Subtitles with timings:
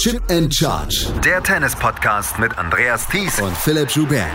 [0.00, 1.12] Chip and Charge.
[1.22, 4.30] Der Tennis-Podcast mit Andreas Thies und Philipp Joubert.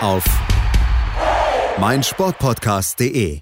[0.00, 0.22] Auf
[1.80, 3.40] meinsportpodcast.de.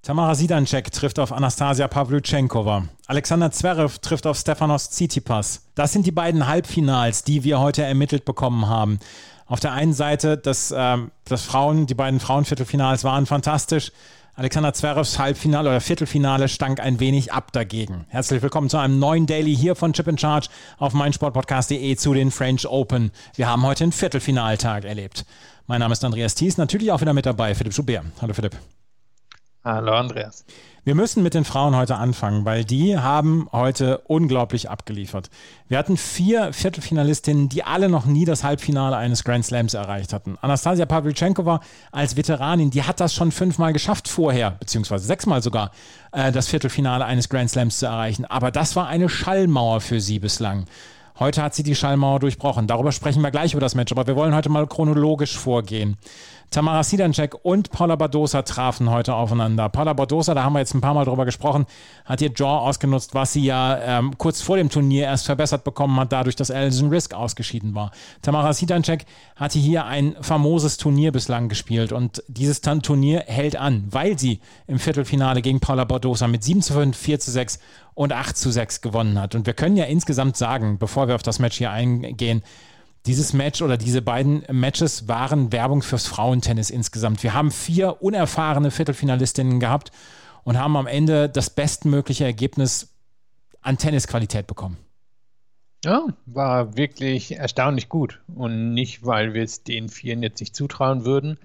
[0.00, 2.84] Tamara Sidancek trifft auf Anastasia Pavlyuchenkova.
[3.08, 5.62] Alexander Zverev trifft auf Stefanos Tsitsipas.
[5.74, 9.00] Das sind die beiden Halbfinals, die wir heute ermittelt bekommen haben.
[9.46, 13.90] Auf der einen Seite, das, äh, das Frauen, die beiden Frauenviertelfinals waren fantastisch.
[14.38, 18.06] Alexander Zverevs Halbfinale oder Viertelfinale stank ein wenig ab dagegen.
[18.08, 20.46] Herzlich willkommen zu einem neuen Daily hier von Chip in Charge
[20.78, 23.10] auf meinsportpodcast.de zu den French Open.
[23.34, 25.26] Wir haben heute einen Viertelfinaltag erlebt.
[25.66, 28.04] Mein Name ist Andreas Thies, natürlich auch wieder mit dabei, Philipp Schubert.
[28.22, 28.54] Hallo Philipp.
[29.64, 30.44] Hallo Andreas.
[30.88, 35.28] Wir müssen mit den Frauen heute anfangen, weil die haben heute unglaublich abgeliefert.
[35.68, 40.38] Wir hatten vier Viertelfinalistinnen, die alle noch nie das Halbfinale eines Grand Slams erreicht hatten.
[40.40, 41.60] Anastasia Pavlyuchenkova
[41.92, 45.72] als Veteranin, die hat das schon fünfmal geschafft vorher, beziehungsweise sechsmal sogar,
[46.12, 48.24] äh, das Viertelfinale eines Grand Slams zu erreichen.
[48.24, 50.64] Aber das war eine Schallmauer für sie bislang.
[51.18, 52.68] Heute hat sie die Schallmauer durchbrochen.
[52.68, 55.96] Darüber sprechen wir gleich über das Match, aber wir wollen heute mal chronologisch vorgehen.
[56.50, 59.68] Tamara Sidancek und Paula Badosa trafen heute aufeinander.
[59.68, 61.66] Paula Badosa, da haben wir jetzt ein paar Mal drüber gesprochen,
[62.06, 65.98] hat ihr Jaw ausgenutzt, was sie ja ähm, kurz vor dem Turnier erst verbessert bekommen
[66.00, 67.90] hat, dadurch, dass Alison Risk ausgeschieden war.
[68.22, 69.04] Tamara Sidancek
[69.36, 74.78] hatte hier ein famoses Turnier bislang gespielt und dieses Turnier hält an, weil sie im
[74.78, 77.58] Viertelfinale gegen Paula Badosa mit 7 zu 5, 4 zu 6
[77.94, 79.34] und 8 zu 6 gewonnen hat.
[79.34, 82.42] Und wir können ja insgesamt sagen, bevor wir auf das Match hier eingehen,
[83.08, 87.22] dieses Match oder diese beiden Matches waren Werbung fürs Frauentennis insgesamt.
[87.22, 89.90] Wir haben vier unerfahrene Viertelfinalistinnen gehabt
[90.44, 92.94] und haben am Ende das bestmögliche Ergebnis
[93.62, 94.76] an Tennisqualität bekommen.
[95.84, 98.20] Ja, war wirklich erstaunlich gut.
[98.34, 101.38] Und nicht, weil wir es den Vieren jetzt nicht zutrauen würden,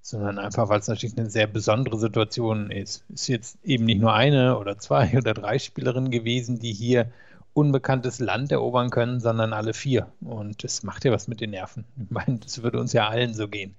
[0.00, 3.04] sondern einfach, weil es natürlich eine sehr besondere Situation ist.
[3.12, 7.12] Es ist jetzt eben nicht nur eine oder zwei oder drei Spielerinnen gewesen, die hier
[7.52, 10.06] unbekanntes Land erobern können, sondern alle vier.
[10.20, 11.84] Und das macht ja was mit den Nerven.
[12.02, 13.74] Ich meine, das würde uns ja allen so gehen.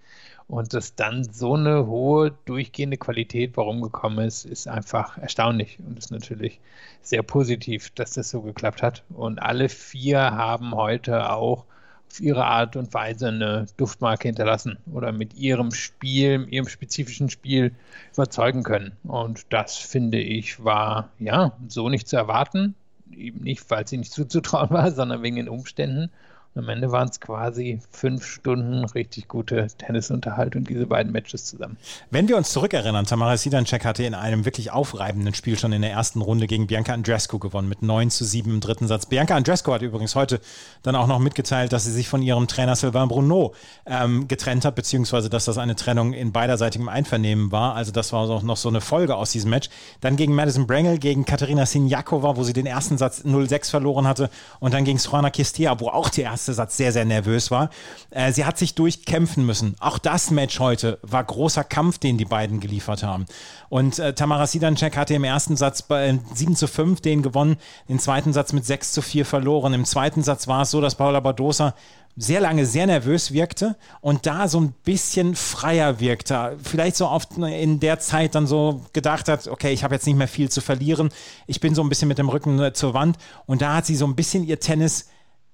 [0.47, 5.97] Und dass dann so eine hohe durchgehende Qualität warum gekommen ist, ist einfach erstaunlich und
[5.97, 6.59] ist natürlich
[7.01, 9.03] sehr positiv, dass das so geklappt hat.
[9.09, 11.65] Und alle vier haben heute auch
[12.11, 17.73] auf ihre Art und Weise eine Duftmarke hinterlassen oder mit ihrem Spiel, ihrem spezifischen Spiel
[18.13, 18.91] überzeugen können.
[19.03, 22.75] Und das finde ich war ja so nicht zu erwarten
[23.13, 26.11] eben nicht, weil sie nicht zuzutrauen war, sondern wegen den Umständen.
[26.53, 31.77] Am Ende waren es quasi fünf Stunden richtig gute Tennisunterhaltung, diese beiden Matches zusammen.
[32.09, 35.91] Wenn wir uns zurückerinnern, Tamara Sidancek hatte in einem wirklich aufreibenden Spiel schon in der
[35.91, 39.05] ersten Runde gegen Bianca Andrescu gewonnen mit 9 zu 7 im dritten Satz.
[39.05, 40.41] Bianca Andrescu hat übrigens heute
[40.83, 43.53] dann auch noch mitgeteilt, dass sie sich von ihrem Trainer Sylvain Bruno
[43.85, 47.75] ähm, getrennt hat, beziehungsweise dass das eine Trennung in beiderseitigem Einvernehmen war.
[47.75, 49.69] Also das war auch noch so eine Folge aus diesem Match.
[50.01, 54.29] Dann gegen Madison Brangel, gegen Katerina Sinjakova, wo sie den ersten Satz 0-6 verloren hatte
[54.59, 57.69] und dann gegen Srana Kistea, wo auch die erste erste Satz sehr, sehr nervös war.
[58.09, 59.75] Äh, sie hat sich durchkämpfen müssen.
[59.79, 63.27] Auch das Match heute war großer Kampf, den die beiden geliefert haben.
[63.69, 67.57] Und äh, Tamara Sidancek hatte im ersten Satz bei 7 zu 5 den gewonnen,
[67.89, 69.75] den zweiten Satz mit 6 zu 4 verloren.
[69.75, 71.75] Im zweiten Satz war es so, dass Paula Badosa
[72.17, 76.57] sehr lange sehr nervös wirkte und da so ein bisschen freier wirkte.
[76.61, 80.17] Vielleicht so oft in der Zeit dann so gedacht hat, okay, ich habe jetzt nicht
[80.17, 81.09] mehr viel zu verlieren.
[81.47, 83.95] Ich bin so ein bisschen mit dem Rücken äh, zur Wand und da hat sie
[83.95, 85.07] so ein bisschen ihr Tennis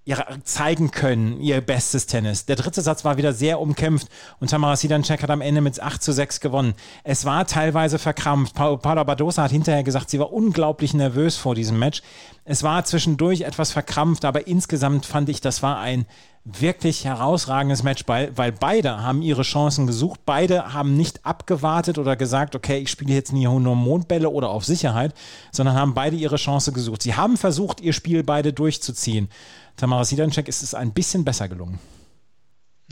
[0.08, 2.46] ja, zeigen können, ihr bestes Tennis.
[2.46, 4.08] Der dritte Satz war wieder sehr umkämpft
[4.40, 6.76] und Tamara Sidancek hat am Ende mit 8 zu 6 gewonnen.
[7.04, 8.54] Es war teilweise verkrampft.
[8.56, 12.02] Pa Paula Badosa hat hinterher gesagt, sie war unglaublich nervös vor diesem Match.
[12.50, 16.06] Es war zwischendurch etwas verkrampft, aber insgesamt fand ich, das war ein
[16.46, 20.22] wirklich herausragendes Match, weil, weil beide haben ihre Chancen gesucht.
[20.26, 24.64] Beide haben nicht abgewartet oder gesagt, okay, ich spiele jetzt nie nur Mondbälle oder auf
[24.64, 25.14] Sicherheit,
[25.52, 27.02] sondern haben beide ihre Chance gesucht.
[27.02, 29.28] Sie haben versucht, ihr Spiel beide durchzuziehen.
[29.76, 31.80] Tamara Sidancek ist es ein bisschen besser gelungen.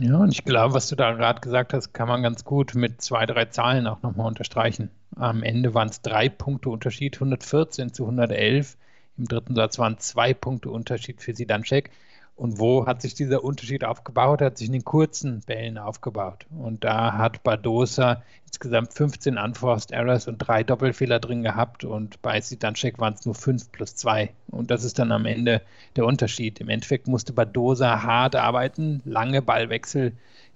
[0.02, 3.02] Ja, und ich glaube, was du da gerade gesagt hast, kann man ganz gut mit
[3.02, 4.92] zwei, drei Zahlen auch nochmal unterstreichen.
[5.16, 8.76] Am Ende waren es drei Punkte Unterschied, 114 zu 111.
[9.18, 11.92] Im dritten Satz waren zwei Punkte Unterschied für Sidancek.
[12.36, 14.42] Und wo hat sich dieser Unterschied aufgebaut?
[14.42, 16.46] Er hat sich in den kurzen Bällen aufgebaut.
[16.50, 21.86] Und da hat Badosa insgesamt 15 Unforced Errors und drei Doppelfehler drin gehabt.
[21.86, 24.32] Und bei Sidanchek waren es nur 5 plus 2.
[24.52, 25.62] Und das ist dann am Ende
[25.96, 26.60] der Unterschied.
[26.60, 30.12] Im Endeffekt musste Badosa hart arbeiten, lange Ballwechsel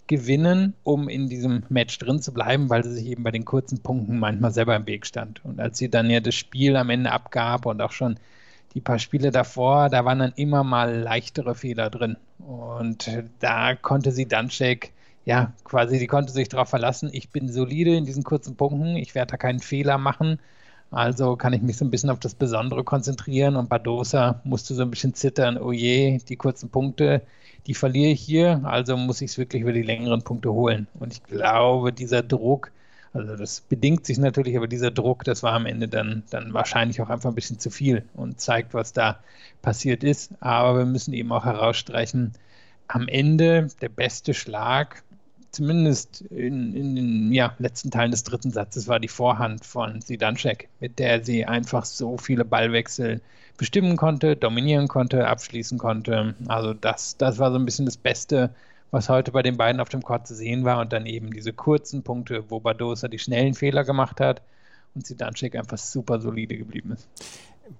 [0.07, 3.81] gewinnen, um in diesem Match drin zu bleiben, weil sie sich eben bei den kurzen
[3.81, 5.45] Punkten manchmal selber im Weg stand.
[5.45, 8.19] Und als sie dann ja das Spiel am Ende abgab und auch schon
[8.73, 12.17] die paar Spiele davor, da waren dann immer mal leichtere Fehler drin.
[12.39, 14.93] Und da konnte sie Danschek,
[15.25, 19.15] ja, quasi, die konnte sich darauf verlassen, ich bin solide in diesen kurzen Punkten, ich
[19.15, 20.39] werde da keinen Fehler machen.
[20.91, 24.81] Also kann ich mich so ein bisschen auf das Besondere konzentrieren und Badosa musste so
[24.81, 27.21] ein bisschen zittern, oh je, die kurzen Punkte,
[27.67, 30.87] die verliere ich hier, also muss ich es wirklich über die längeren Punkte holen.
[30.99, 32.71] Und ich glaube, dieser Druck,
[33.13, 37.01] also das bedingt sich natürlich, aber dieser Druck, das war am Ende dann, dann wahrscheinlich
[37.01, 39.19] auch einfach ein bisschen zu viel und zeigt, was da
[39.61, 40.31] passiert ist.
[40.41, 42.33] Aber wir müssen eben auch herausstreichen,
[42.87, 45.03] am Ende der beste Schlag,
[45.51, 50.69] zumindest in, in den ja, letzten Teilen des dritten Satzes, war die Vorhand von Sidanschek,
[50.79, 53.21] mit der sie einfach so viele Ballwechsel
[53.57, 56.35] bestimmen konnte, dominieren konnte, abschließen konnte.
[56.47, 58.51] Also das, das war so ein bisschen das Beste,
[58.91, 60.79] was heute bei den beiden auf dem Court zu sehen war.
[60.79, 64.41] Und dann eben diese kurzen Punkte, wo Badosa die schnellen Fehler gemacht hat
[64.95, 67.07] und Sidanschek einfach super solide geblieben ist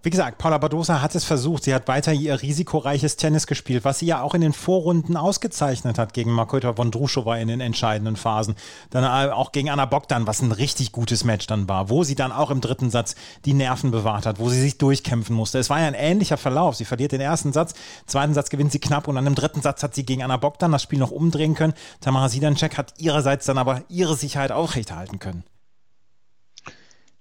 [0.04, 1.64] wie gesagt, Paula Badosa hat es versucht.
[1.64, 5.98] Sie hat weiter ihr risikoreiches Tennis gespielt, was sie ja auch in den Vorrunden ausgezeichnet
[5.98, 8.56] hat gegen Markota Vondrushova in den entscheidenden Phasen.
[8.90, 12.16] Dann äh, auch gegen Anna Bogdan, was ein richtig gutes Match dann war, wo sie
[12.16, 13.16] dann auch im dritten Satz
[13.46, 15.60] die Nerven bewahrt hat, wo sie sich durchkämpfen musste.
[15.60, 16.76] Es war ja ein ähnlicher Verlauf.
[16.76, 17.74] Sie verliert den ersten Satz,
[18.06, 20.72] zweiten Satz gewinnt sie knapp und dann im dritten Satz hat sie gegen Anna Bogdan
[20.72, 21.74] das Spiel noch umdrehen können.
[22.00, 25.44] Tamara Sidancek hat ihrerseits dann aber ihre Sicherheit aufrechterhalten können.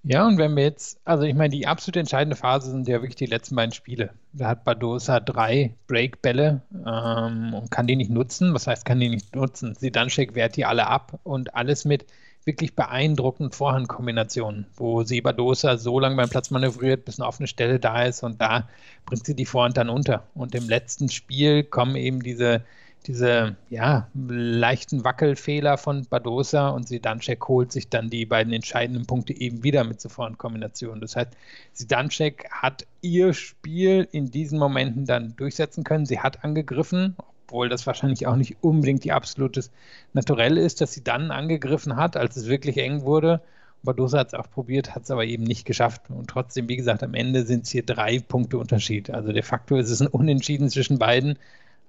[0.03, 3.15] Ja, und wenn wir jetzt, also ich meine, die absolut entscheidende Phase sind ja wirklich
[3.15, 4.11] die letzten beiden Spiele.
[4.31, 8.53] Da hat Badosa drei Breakbälle ähm, und kann die nicht nutzen.
[8.53, 9.75] Was heißt, kann die nicht nutzen?
[9.75, 12.05] Sidanschek wehrt die alle ab und alles mit
[12.45, 17.79] wirklich beeindruckenden Vorhandkombinationen, wo sie Badosa so lange beim Platz manövriert, bis eine offene Stelle
[17.79, 18.69] da ist und da
[19.05, 20.23] bringt sie die Vorhand dann unter.
[20.33, 22.63] Und im letzten Spiel kommen eben diese
[23.07, 29.39] diese ja, leichten Wackelfehler von Badosa und Sidanchek holt sich dann die beiden entscheidenden Punkte
[29.39, 31.01] eben wieder mit sofortigen Kombinationen.
[31.01, 31.31] Das heißt,
[31.73, 36.05] Sidanchek hat ihr Spiel in diesen Momenten dann durchsetzen können.
[36.05, 37.15] Sie hat angegriffen,
[37.47, 39.71] obwohl das wahrscheinlich auch nicht unbedingt die absolutes
[40.13, 43.41] Naturell ist, dass sie dann angegriffen hat, als es wirklich eng wurde.
[43.81, 46.09] Badosa hat es auch probiert, hat es aber eben nicht geschafft.
[46.09, 49.09] Und trotzdem, wie gesagt, am Ende sind es hier drei Punkte Unterschied.
[49.09, 51.39] Also de facto ist es ein Unentschieden zwischen beiden.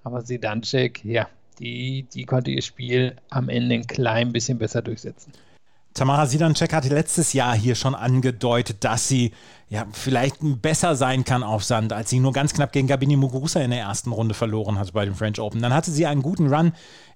[0.03, 1.27] Aber Sidancek, ja,
[1.59, 5.31] die, die konnte ihr Spiel am Ende ein klein bisschen besser durchsetzen.
[5.93, 9.33] Tamara Sidancek hatte letztes Jahr hier schon angedeutet, dass sie
[9.69, 13.59] ja, vielleicht besser sein kann auf Sand, als sie nur ganz knapp gegen Gabini Muguruza
[13.59, 15.61] in der ersten Runde verloren hat bei den French Open.
[15.61, 16.71] Dann hatte sie einen guten Run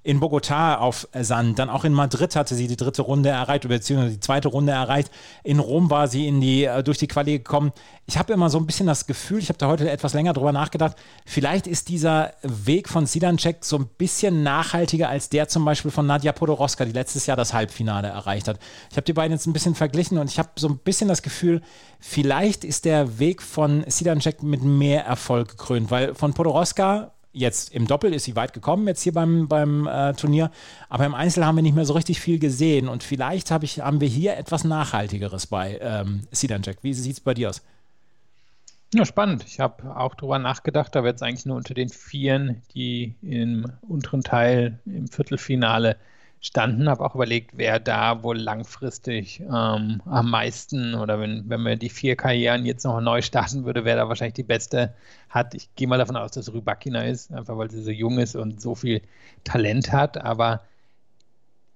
[0.06, 1.58] in Bogotá auf Sand.
[1.58, 5.10] Dann auch in Madrid hatte sie die dritte Runde erreicht, beziehungsweise die zweite Runde erreicht.
[5.44, 7.72] In Rom war sie in die, äh, durch die Quali gekommen.
[8.06, 10.52] Ich habe immer so ein bisschen das Gefühl, ich habe da heute etwas länger drüber
[10.52, 15.90] nachgedacht, vielleicht ist dieser Weg von Sidancek so ein bisschen nachhaltiger als der zum Beispiel
[15.90, 18.60] von Nadja Podoroska, die letztes Jahr das Halbfinale erreicht hat.
[18.92, 21.24] Ich habe die beiden jetzt ein bisschen verglichen und ich habe so ein bisschen das
[21.24, 21.64] Gefühl,
[22.00, 27.86] vielleicht ist der Weg von Sidancek mit mehr Erfolg gekrönt, weil von Podoroska Jetzt im
[27.86, 30.52] Doppel ist sie weit gekommen, jetzt hier beim, beim äh, Turnier.
[30.88, 32.88] Aber im Einzel haben wir nicht mehr so richtig viel gesehen.
[32.88, 36.78] Und vielleicht hab ich, haben wir hier etwas Nachhaltigeres bei ähm, Sidanjek.
[36.82, 37.62] Wie sieht es bei dir aus?
[38.94, 39.44] Ja, spannend.
[39.46, 40.96] Ich habe auch darüber nachgedacht.
[40.96, 45.98] Da wird es eigentlich nur unter den Vieren, die im unteren Teil im Viertelfinale
[46.46, 51.80] standen, habe auch überlegt, wer da wohl langfristig ähm, am meisten oder wenn, wenn man
[51.80, 54.94] die vier Karrieren jetzt noch neu starten würde, wer da wahrscheinlich die beste
[55.30, 55.56] hat.
[55.56, 58.62] Ich gehe mal davon aus, dass Rybakina ist, einfach weil sie so jung ist und
[58.62, 59.02] so viel
[59.44, 60.62] Talent hat, aber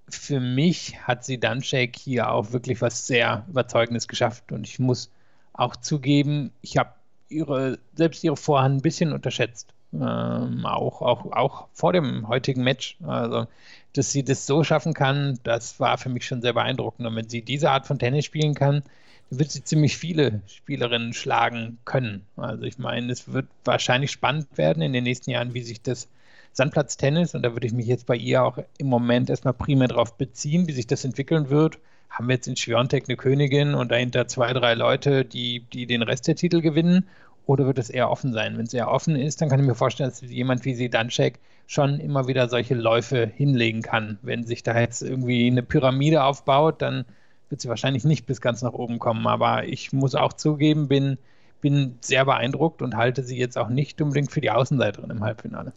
[0.08, 5.10] für mich hat sie Danschek hier auch wirklich was sehr Überzeugendes geschafft und ich muss
[5.52, 6.90] auch zugeben, ich habe
[7.28, 9.72] ihre, selbst ihre Vorhand ein bisschen unterschätzt.
[9.92, 12.96] Ähm, auch, auch, auch vor dem heutigen Match.
[13.06, 13.46] Also
[13.92, 17.06] dass sie das so schaffen kann, das war für mich schon sehr beeindruckend.
[17.06, 18.82] Und wenn sie diese Art von Tennis spielen kann,
[19.30, 22.26] wird sie ziemlich viele Spielerinnen schlagen können.
[22.36, 26.08] Also ich meine, es wird wahrscheinlich spannend werden in den nächsten Jahren, wie sich das
[26.52, 30.16] Sandplatztennis, und da würde ich mich jetzt bei ihr auch im Moment erstmal primär darauf
[30.16, 31.78] beziehen, wie sich das entwickeln wird.
[32.08, 36.02] Haben wir jetzt in Schwiontek eine Königin und dahinter zwei, drei Leute, die, die den
[36.02, 37.06] Rest der Titel gewinnen?
[37.50, 38.56] Oder wird es eher offen sein?
[38.56, 41.98] Wenn es eher offen ist, dann kann ich mir vorstellen, dass jemand wie Sidanschek schon
[41.98, 44.20] immer wieder solche Läufe hinlegen kann.
[44.22, 47.04] Wenn sich da jetzt irgendwie eine Pyramide aufbaut, dann
[47.48, 49.26] wird sie wahrscheinlich nicht bis ganz nach oben kommen.
[49.26, 51.18] Aber ich muss auch zugeben, bin,
[51.60, 55.72] bin sehr beeindruckt und halte sie jetzt auch nicht unbedingt für die Außenseiterin im Halbfinale.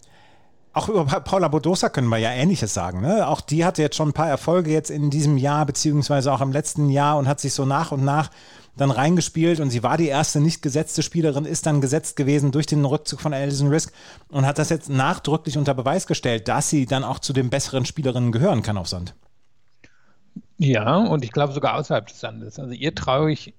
[0.73, 3.01] Auch über Paula Bodosa können wir ja Ähnliches sagen.
[3.01, 3.27] Ne?
[3.27, 6.51] Auch die hatte jetzt schon ein paar Erfolge jetzt in diesem Jahr, beziehungsweise auch im
[6.51, 8.31] letzten Jahr und hat sich so nach und nach
[8.75, 12.65] dann reingespielt und sie war die erste nicht gesetzte Spielerin, ist dann gesetzt gewesen durch
[12.65, 13.93] den Rückzug von Alison Risk
[14.29, 17.85] und hat das jetzt nachdrücklich unter Beweis gestellt, dass sie dann auch zu den besseren
[17.85, 19.13] Spielerinnen gehören kann auf Sand.
[20.57, 22.57] Ja, und ich glaube sogar außerhalb des Sandes.
[22.57, 23.53] Also ihr traue ich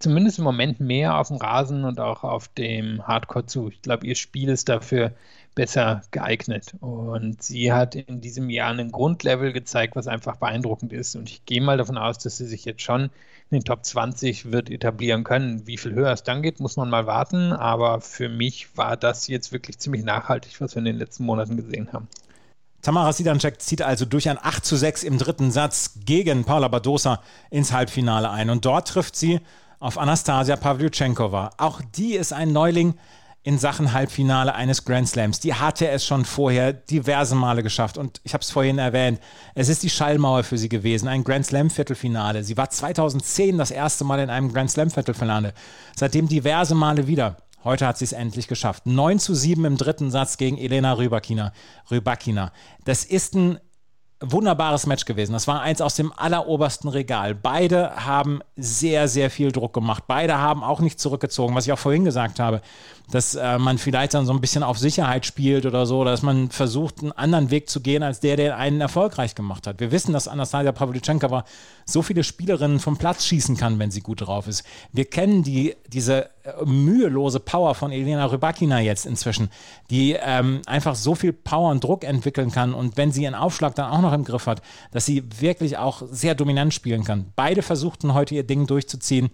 [0.00, 3.68] zumindest im Moment mehr auf dem Rasen und auch auf dem Hardcore zu.
[3.68, 5.12] Ich glaube, ihr Spiel ist dafür
[5.56, 6.74] besser geeignet.
[6.80, 11.16] Und sie hat in diesem Jahr einen Grundlevel gezeigt, was einfach beeindruckend ist.
[11.16, 13.10] Und ich gehe mal davon aus, dass sie sich jetzt schon
[13.50, 15.66] in den Top 20 wird etablieren können.
[15.66, 17.52] Wie viel höher es dann geht, muss man mal warten.
[17.52, 21.56] Aber für mich war das jetzt wirklich ziemlich nachhaltig, was wir in den letzten Monaten
[21.56, 22.06] gesehen haben.
[22.82, 27.22] Tamara Sidancek zieht also durch ein 8 zu 6 im dritten Satz gegen Paula Badosa
[27.50, 28.50] ins Halbfinale ein.
[28.50, 29.40] Und dort trifft sie
[29.80, 31.50] auf Anastasia Pavlyuchenkova.
[31.56, 32.94] Auch die ist ein Neuling
[33.46, 35.38] in Sachen Halbfinale eines Grand Slams.
[35.38, 39.20] Die hatte es schon vorher diverse Male geschafft und ich habe es vorhin erwähnt,
[39.54, 42.42] es ist die Schallmauer für sie gewesen, ein Grand Slam Viertelfinale.
[42.42, 45.54] Sie war 2010 das erste Mal in einem Grand Slam Viertelfinale,
[45.94, 47.36] seitdem diverse Male wieder.
[47.62, 48.84] Heute hat sie es endlich geschafft.
[48.84, 51.52] 9 zu 7 im dritten Satz gegen Elena Rybakina.
[51.88, 52.50] Rybakina.
[52.84, 53.60] Das ist ein
[54.20, 55.32] wunderbares Match gewesen.
[55.32, 57.34] Das war eins aus dem allerobersten Regal.
[57.34, 60.04] Beide haben sehr, sehr viel Druck gemacht.
[60.06, 62.62] Beide haben auch nicht zurückgezogen, was ich auch vorhin gesagt habe
[63.10, 66.50] dass äh, man vielleicht dann so ein bisschen auf Sicherheit spielt oder so, dass man
[66.50, 69.78] versucht, einen anderen Weg zu gehen, als der, der einen erfolgreich gemacht hat.
[69.78, 71.44] Wir wissen, dass Anastasia Pavlyuchenkova
[71.84, 74.64] so viele Spielerinnen vom Platz schießen kann, wenn sie gut drauf ist.
[74.92, 76.30] Wir kennen die, diese
[76.64, 79.50] mühelose Power von Elena Rybakina jetzt inzwischen,
[79.90, 83.74] die ähm, einfach so viel Power und Druck entwickeln kann und wenn sie ihren Aufschlag
[83.74, 84.62] dann auch noch im Griff hat,
[84.92, 87.32] dass sie wirklich auch sehr dominant spielen kann.
[87.36, 89.30] Beide versuchten heute ihr Ding durchzuziehen.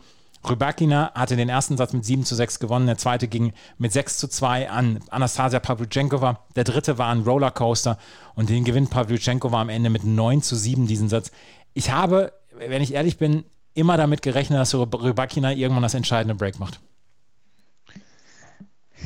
[0.48, 4.18] Rybakina hatte den ersten Satz mit 7 zu 6 gewonnen, der zweite ging mit 6
[4.18, 7.96] zu 2 an Anastasia Pavlyuchenkova, der dritte war ein Rollercoaster
[8.34, 11.30] und den gewinnt Pavlyuchenkova am Ende mit 9 zu 7 diesen Satz.
[11.74, 16.58] Ich habe, wenn ich ehrlich bin, immer damit gerechnet, dass Rybakina irgendwann das entscheidende Break
[16.58, 16.80] macht.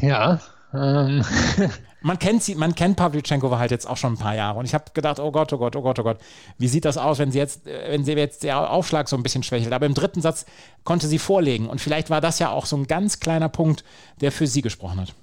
[0.01, 0.41] Ja,
[0.73, 1.25] ähm.
[2.03, 4.59] man kennt sie, man kennt Pavlyuchenkova halt jetzt auch schon ein paar Jahre.
[4.59, 6.19] Und ich habe gedacht, oh Gott, oh Gott, oh Gott, oh Gott,
[6.59, 9.43] wie sieht das aus, wenn sie jetzt, wenn sie jetzt der Aufschlag so ein bisschen
[9.43, 9.73] schwächelt.
[9.73, 10.47] Aber im dritten Satz
[10.85, 11.69] konnte sie vorlegen.
[11.69, 13.85] Und vielleicht war das ja auch so ein ganz kleiner Punkt,
[14.21, 15.15] der für sie gesprochen hat.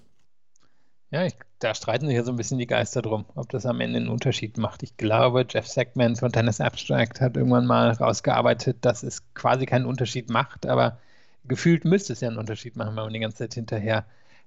[1.11, 3.79] Ja, ich, da streiten sich ja so ein bisschen die Geister drum, ob das am
[3.81, 4.81] Ende einen Unterschied macht.
[4.81, 9.85] Ich glaube, Jeff Sackman von Tennis Abstract hat irgendwann mal rausgearbeitet, dass es quasi keinen
[9.85, 10.97] Unterschied macht, aber
[11.45, 14.05] gefühlt müsste es ja einen Unterschied machen, wenn man die ganze Zeit hinterher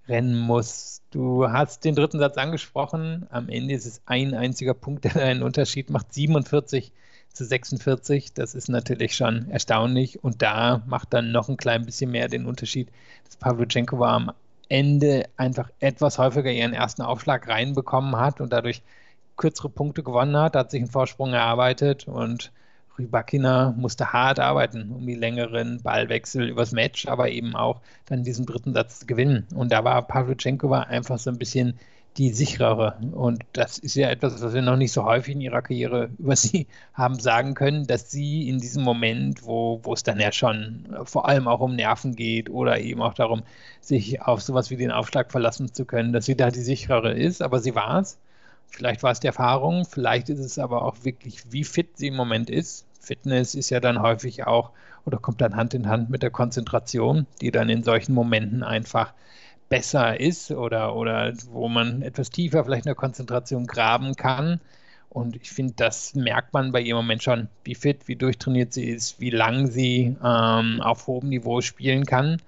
[0.08, 1.02] rennen muss.
[1.10, 3.26] Du hast den dritten Satz angesprochen.
[3.30, 6.12] Am Ende ist es ein einziger Punkt, der einen Unterschied macht.
[6.12, 6.92] 47
[7.32, 8.32] zu 46.
[8.34, 10.22] Das ist natürlich schon erstaunlich.
[10.22, 12.90] Und da macht dann noch ein klein bisschen mehr den Unterschied,
[13.24, 14.32] dass Pavlyuchenko am
[14.68, 18.82] Ende einfach etwas häufiger ihren ersten Aufschlag reinbekommen hat und dadurch
[19.36, 22.52] kürzere Punkte gewonnen hat, hat sich einen Vorsprung erarbeitet und
[22.98, 28.46] Rybakina musste hart arbeiten, um die längeren Ballwechsel übers Match, aber eben auch dann diesen
[28.46, 29.46] dritten Satz zu gewinnen.
[29.54, 31.78] Und da war Pavlyuchenkova einfach so ein bisschen
[32.16, 32.96] die sicherere.
[33.12, 36.36] Und das ist ja etwas, was wir noch nicht so häufig in ihrer Karriere über
[36.36, 40.86] sie haben sagen können, dass sie in diesem Moment, wo, wo es dann ja schon
[41.04, 43.42] vor allem auch um Nerven geht oder eben auch darum,
[43.80, 47.42] sich auf sowas wie den Aufschlag verlassen zu können, dass sie da die sicherere ist.
[47.42, 48.18] Aber sie war es.
[48.68, 52.16] Vielleicht war es die Erfahrung, vielleicht ist es aber auch wirklich, wie fit sie im
[52.16, 52.85] Moment ist.
[53.06, 54.72] Fitness ist ja dann häufig auch
[55.04, 59.14] oder kommt dann Hand in Hand mit der Konzentration, die dann in solchen Momenten einfach
[59.68, 64.60] besser ist oder, oder wo man etwas tiefer vielleicht in der Konzentration graben kann.
[65.08, 68.72] Und ich finde, das merkt man bei ihr im Moment schon, wie fit, wie durchtrainiert
[68.72, 72.42] sie ist, wie lang sie ähm, auf hohem Niveau spielen kann.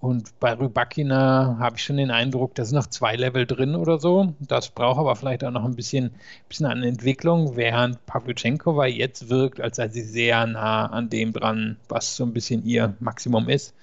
[0.00, 3.98] Und bei Rybakina habe ich schon den Eindruck, da sind noch zwei Level drin oder
[3.98, 4.32] so.
[4.38, 6.12] Das braucht aber vielleicht auch noch ein bisschen,
[6.48, 11.78] bisschen an Entwicklung, während Pavlyuchenkova jetzt wirkt, als sei sie sehr nah an dem dran,
[11.88, 13.74] was so ein bisschen ihr Maximum ist.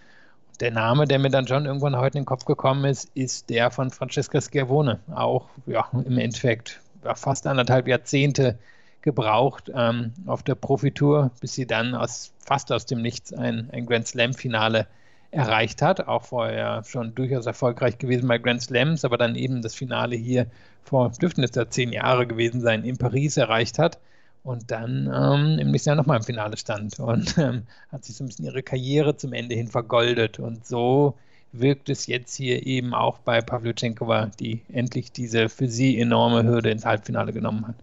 [0.62, 3.70] Der Name, der mir dann schon irgendwann heute in den Kopf gekommen ist, ist der
[3.72, 5.00] von Francesca Schiavone.
[5.14, 6.80] Auch ja, im Endeffekt
[7.16, 8.58] fast anderthalb Jahrzehnte
[9.02, 13.86] gebraucht ähm, auf der Profitour, bis sie dann aus, fast aus dem Nichts ein, ein
[13.86, 14.88] Grand Slam-Finale
[15.36, 16.08] erreicht hat.
[16.08, 20.48] Auch vorher schon durchaus erfolgreich gewesen bei Grand Slams, aber dann eben das Finale hier
[20.84, 24.00] vor, dürften es ja zehn Jahre gewesen sein, in Paris erreicht hat
[24.44, 28.24] und dann ähm, im nächsten Jahr nochmal im Finale stand und ähm, hat sich so
[28.24, 30.40] ein bisschen ihre Karriere zum Ende hin vergoldet.
[30.40, 31.16] Und so
[31.52, 36.70] wirkt es jetzt hier eben auch bei Pavlyuchenkova, die endlich diese für sie enorme Hürde
[36.70, 37.76] ins Halbfinale genommen hat.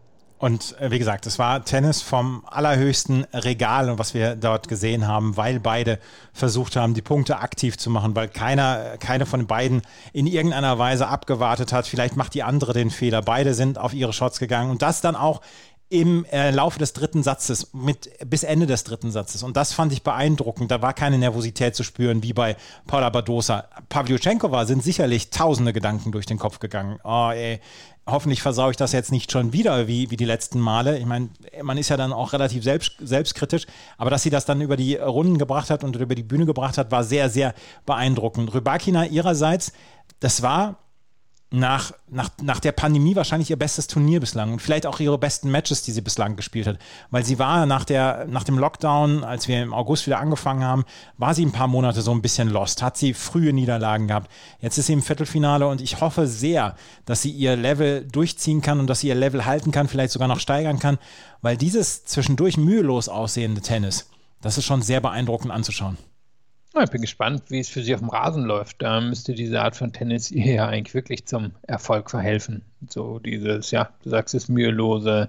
[0.43, 5.37] Und äh, wie gesagt, es war Tennis vom allerhöchsten Regal, was wir dort gesehen haben,
[5.37, 6.01] weil beide
[6.33, 9.83] versucht haben, die Punkte aktiv zu machen, weil keiner, keine von den beiden
[10.13, 11.87] in irgendeiner Weise abgewartet hat.
[11.87, 13.23] Vielleicht macht die andere den Fehler.
[13.23, 15.43] Beide sind auf ihre Shots gegangen und das dann auch
[15.93, 19.43] im äh, Laufe des dritten Satzes, mit, bis Ende des dritten Satzes.
[19.43, 20.71] Und das fand ich beeindruckend.
[20.71, 22.57] Da war keine Nervosität zu spüren, wie bei
[22.87, 23.65] Paula Badosa.
[23.91, 26.99] Pavlyuchenkova sind sicherlich tausende Gedanken durch den Kopf gegangen.
[27.05, 27.61] Oh, ey,
[28.07, 30.97] hoffentlich versaue ich das jetzt nicht schon wieder wie, wie die letzten Male.
[30.97, 31.29] Ich meine,
[31.63, 33.67] man ist ja dann auch relativ selbst, selbstkritisch,
[33.99, 36.79] aber dass sie das dann über die Runden gebracht hat und über die Bühne gebracht
[36.79, 37.53] hat, war sehr, sehr
[37.85, 38.55] beeindruckend.
[38.55, 39.75] Rybakina ihrerseits,
[40.21, 40.79] das war
[41.53, 45.51] nach, nach, nach der Pandemie wahrscheinlich ihr bestes Turnier bislang und vielleicht auch ihre besten
[45.51, 46.79] Matches, die sie bislang gespielt hat.
[47.11, 50.85] Weil sie war nach, der, nach dem Lockdown, als wir im August wieder angefangen haben,
[51.19, 54.31] war sie ein paar Monate so ein bisschen lost, hat sie frühe Niederlagen gehabt.
[54.61, 58.81] Jetzt ist sie im Viertelfinale und ich hoffe sehr, dass sie ihr Level durchziehen kann
[58.81, 60.99] und dass sie ihr Level halten kann, vielleicht sogar noch steigern kann,
[61.43, 64.09] weil dieses zwischendurch mühelos aussehende Tennis,
[64.41, 65.99] das ist schon sehr beeindruckend anzuschauen.
[66.75, 68.81] Ja, ich bin gespannt, wie es für sie auf dem Rasen läuft.
[68.81, 72.63] Da müsste diese Art von Tennis ihr ja eigentlich wirklich zum Erfolg verhelfen.
[72.89, 75.29] So dieses, ja, du sagst es mühelose,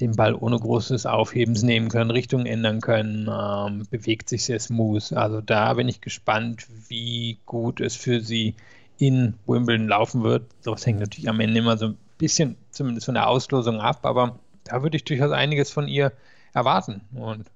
[0.00, 5.14] den Ball ohne großes Aufhebens nehmen können, Richtung ändern können, ähm, bewegt sich sehr smooth.
[5.14, 8.54] Also da bin ich gespannt, wie gut es für sie
[8.98, 10.44] in Wimbledon laufen wird.
[10.62, 14.38] Das hängt natürlich am Ende immer so ein bisschen, zumindest von der Auslosung ab, aber
[14.64, 16.12] da würde ich durchaus einiges von ihr
[16.52, 17.00] erwarten.
[17.14, 17.46] Und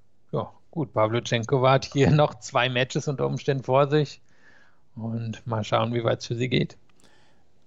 [0.71, 4.21] gut, Pavlyuchenko hat hier noch zwei Matches unter Umständen vor sich
[4.97, 6.77] und mal schauen, wie weit es für sie geht.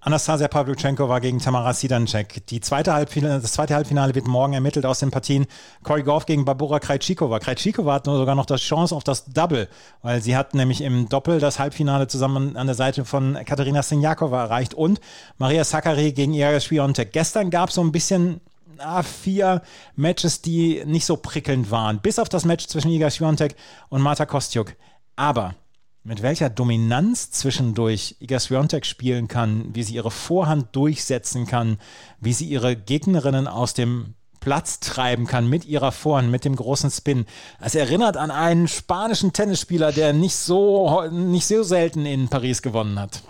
[0.05, 2.45] Anastasia Pavlyuchenko war gegen Tamara Sidancek.
[2.47, 5.45] Die zweite das zweite Halbfinale wird morgen ermittelt aus den Partien
[5.81, 7.39] Cory Goff gegen Barbora Krejcikova.
[7.39, 9.69] Krejcikova hat nur sogar noch die Chance auf das Double,
[10.01, 14.43] weil sie hat nämlich im Doppel das Halbfinale zusammen an der Seite von Katerina Sinjakova
[14.43, 14.99] erreicht und
[15.37, 17.13] Maria Sakkari gegen Iga Swiatek.
[17.13, 18.41] Gestern gab es so ein bisschen
[18.79, 19.61] ah, vier
[19.95, 21.99] Matches, die nicht so prickelnd waren.
[21.99, 23.55] Bis auf das Match zwischen Iga Swiatek
[23.89, 24.75] und Marta Kostjuk.
[25.15, 25.55] Aber
[26.03, 31.77] mit welcher Dominanz zwischendurch Iga Swiatek spielen kann, wie sie ihre Vorhand durchsetzen kann,
[32.19, 36.91] wie sie ihre Gegnerinnen aus dem Platz treiben kann mit ihrer Vorhand, mit dem großen
[36.91, 37.25] Spin.
[37.61, 42.99] Es erinnert an einen spanischen Tennisspieler, der nicht so, nicht so selten in Paris gewonnen
[42.99, 43.21] hat.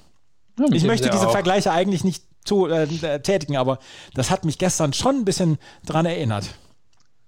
[0.58, 1.32] Ja, ich möchte diese auch.
[1.32, 3.80] Vergleiche eigentlich nicht zu, äh, äh, tätigen, aber
[4.14, 6.56] das hat mich gestern schon ein bisschen dran erinnert.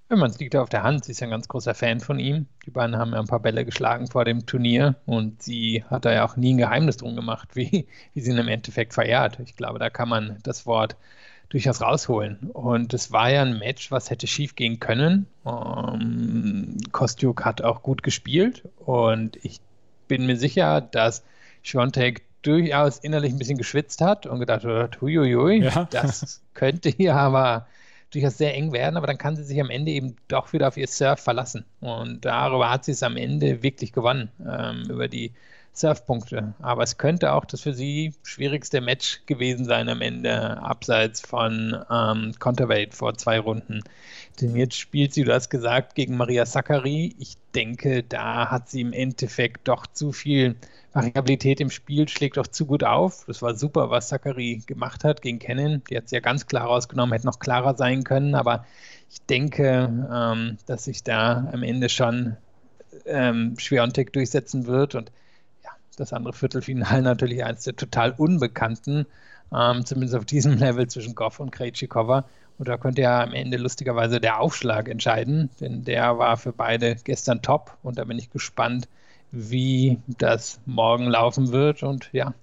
[0.10, 2.45] Ja, man liegt auf der Hand, sie ist ja ein ganz großer Fan von ihm.
[2.67, 6.13] Die beiden haben ja ein paar Bälle geschlagen vor dem Turnier und sie hat da
[6.13, 9.39] ja auch nie ein Geheimnis drum gemacht, wie, wie sie ihn im Endeffekt verehrt.
[9.43, 10.95] Ich glaube, da kann man das Wort
[11.50, 12.51] durchaus rausholen.
[12.51, 15.25] Und es war ja ein Match, was hätte schief gehen können.
[15.45, 19.60] Ähm, Kostjuk hat auch gut gespielt und ich
[20.07, 21.24] bin mir sicher, dass
[21.63, 25.87] Schwontek durchaus innerlich ein bisschen geschwitzt hat und gedacht hat, huiuiui, ja.
[25.91, 27.67] das könnte hier aber
[28.11, 30.77] durchaus sehr eng werden, aber dann kann sie sich am Ende eben doch wieder auf
[30.77, 31.65] ihr Surf verlassen.
[31.81, 35.33] Und darüber hat sie es am Ende wirklich gewonnen, ähm, über die
[35.74, 36.53] Surfpunkte.
[36.61, 41.77] Aber es könnte auch das für sie schwierigste Match gewesen sein am Ende, abseits von
[41.91, 43.81] ähm, Counterweight vor zwei Runden.
[44.39, 47.15] Denn jetzt spielt sie, du hast gesagt, gegen Maria Sakkari.
[47.20, 50.55] Ich denke, da hat sie im Endeffekt doch zu viel
[50.96, 53.25] Variabilität im Spiel, schlägt doch zu gut auf.
[53.27, 55.84] Das war super, was Sakkari gemacht hat gegen Kennen.
[55.90, 58.34] Die hat es ja ganz klar rausgenommen, hätte noch klarer sein können.
[58.34, 58.66] Aber
[59.12, 62.38] ich denke, ähm, dass sich da am Ende schon
[63.05, 64.96] ähm, Schwerontek durchsetzen wird.
[64.96, 65.12] Und
[65.66, 69.05] ja, das andere Viertelfinale natürlich eines der total Unbekannten,
[69.53, 72.24] ähm, zumindest auf diesem Level zwischen Goff und Krejcikova.
[72.58, 76.96] Und da könnte ja am Ende lustigerweise der Aufschlag entscheiden, denn der war für beide
[77.03, 77.77] gestern top.
[77.84, 78.88] Und da bin ich gespannt,
[79.35, 81.83] wie das morgen laufen wird.
[81.83, 82.33] Und ja,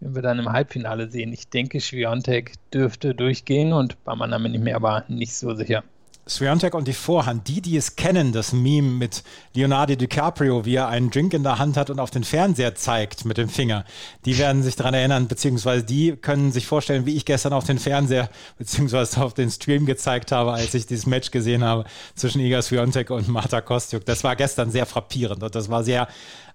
[0.00, 1.32] wenn wir dann im Halbfinale sehen.
[1.32, 5.84] Ich denke, Schwiontek dürfte durchgehen und bei meiner bin ich mir aber nicht so sicher.
[6.28, 10.86] Swiatek und die Vorhand, die, die es kennen, das Meme mit Leonardo DiCaprio, wie er
[10.86, 13.84] einen Drink in der Hand hat und auf den Fernseher zeigt mit dem Finger,
[14.24, 17.80] die werden sich daran erinnern, beziehungsweise die können sich vorstellen, wie ich gestern auf den
[17.80, 22.62] Fernseher, beziehungsweise auf den Stream gezeigt habe, als ich dieses Match gesehen habe zwischen Iga
[22.62, 24.04] Swiatek und Marta Kostjuk.
[24.04, 26.06] Das war gestern sehr frappierend und das war sehr,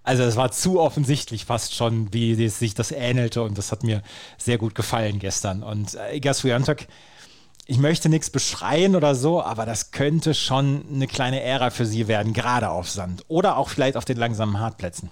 [0.01, 4.01] also es war zu offensichtlich fast schon, wie sich das ähnelte und das hat mir
[4.37, 5.61] sehr gut gefallen gestern.
[5.61, 6.87] Und äh, Iga Swiatek,
[7.67, 12.07] ich möchte nichts beschreien oder so, aber das könnte schon eine kleine Ära für sie
[12.07, 15.09] werden, gerade auf Sand oder auch vielleicht auf den langsamen Hartplätzen.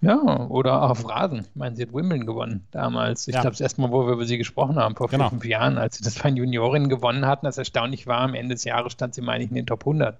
[0.00, 1.40] Ja, oder auf Rasen.
[1.40, 3.28] Ich meine, sie hat Wimbledon gewonnen damals.
[3.28, 3.40] Ich ja.
[3.40, 5.28] glaube, das erste Mal, wo wir über sie gesprochen haben, vor genau.
[5.28, 8.56] fünf Jahren, als sie das bei den Juniorinnen gewonnen hatten, das erstaunlich war, am Ende
[8.56, 10.18] des Jahres stand sie, meine ich, in den Top 100.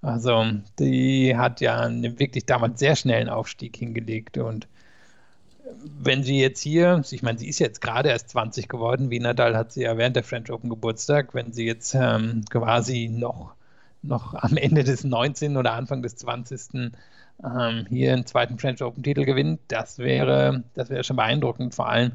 [0.00, 0.46] Also,
[0.78, 4.66] die hat ja einen wirklich damals sehr schnellen Aufstieg hingelegt und
[6.00, 9.56] wenn sie jetzt hier, ich meine, sie ist jetzt gerade erst 20 geworden, wie Nadal
[9.56, 13.54] hat sie ja während der French Open Geburtstag, wenn sie jetzt ähm, quasi noch,
[14.02, 15.56] noch am Ende des 19.
[15.56, 16.92] oder Anfang des 20.
[17.44, 21.74] Ähm, hier einen zweiten French Open Titel gewinnt, das wäre, das wäre schon beeindruckend.
[21.74, 22.12] Vor allem,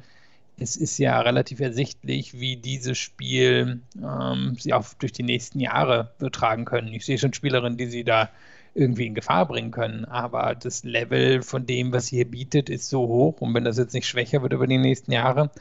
[0.57, 6.11] es ist ja relativ ersichtlich, wie dieses Spiel ähm, sie auch durch die nächsten Jahre
[6.19, 6.89] betragen können.
[6.89, 8.29] Ich sehe schon Spielerinnen, die sie da
[8.75, 12.89] irgendwie in Gefahr bringen können, aber das Level von dem, was sie hier bietet, ist
[12.89, 15.51] so hoch und wenn das jetzt nicht schwächer wird über die nächsten Jahre,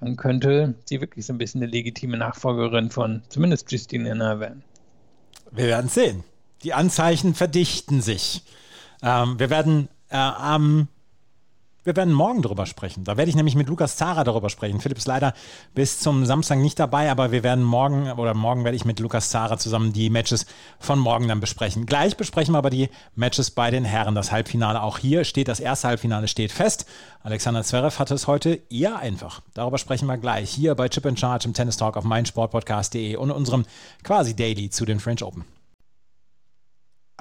[0.00, 4.62] dann könnte sie wirklich so ein bisschen eine legitime Nachfolgerin von zumindest Justine Inner werden.
[5.50, 6.24] Wir werden sehen.
[6.62, 8.42] Die Anzeichen verdichten sich.
[9.02, 10.88] Ähm, wir werden äh, am
[11.84, 13.04] wir werden morgen darüber sprechen.
[13.04, 14.80] Da werde ich nämlich mit Lukas Zara darüber sprechen.
[14.80, 15.34] Philipp ist leider
[15.74, 19.30] bis zum Samstag nicht dabei, aber wir werden morgen oder morgen werde ich mit Lukas
[19.30, 20.46] Zara zusammen die Matches
[20.78, 21.86] von morgen dann besprechen.
[21.86, 24.14] Gleich besprechen wir aber die Matches bei den Herren.
[24.14, 26.86] Das Halbfinale auch hier steht, das erste Halbfinale steht fest.
[27.22, 29.42] Alexander Zverev hatte es heute eher einfach.
[29.54, 33.30] Darüber sprechen wir gleich hier bei Chip in Charge im Tennis Talk auf meinsportpodcast.de und
[33.30, 33.64] unserem
[34.02, 35.44] quasi Daily zu den French Open.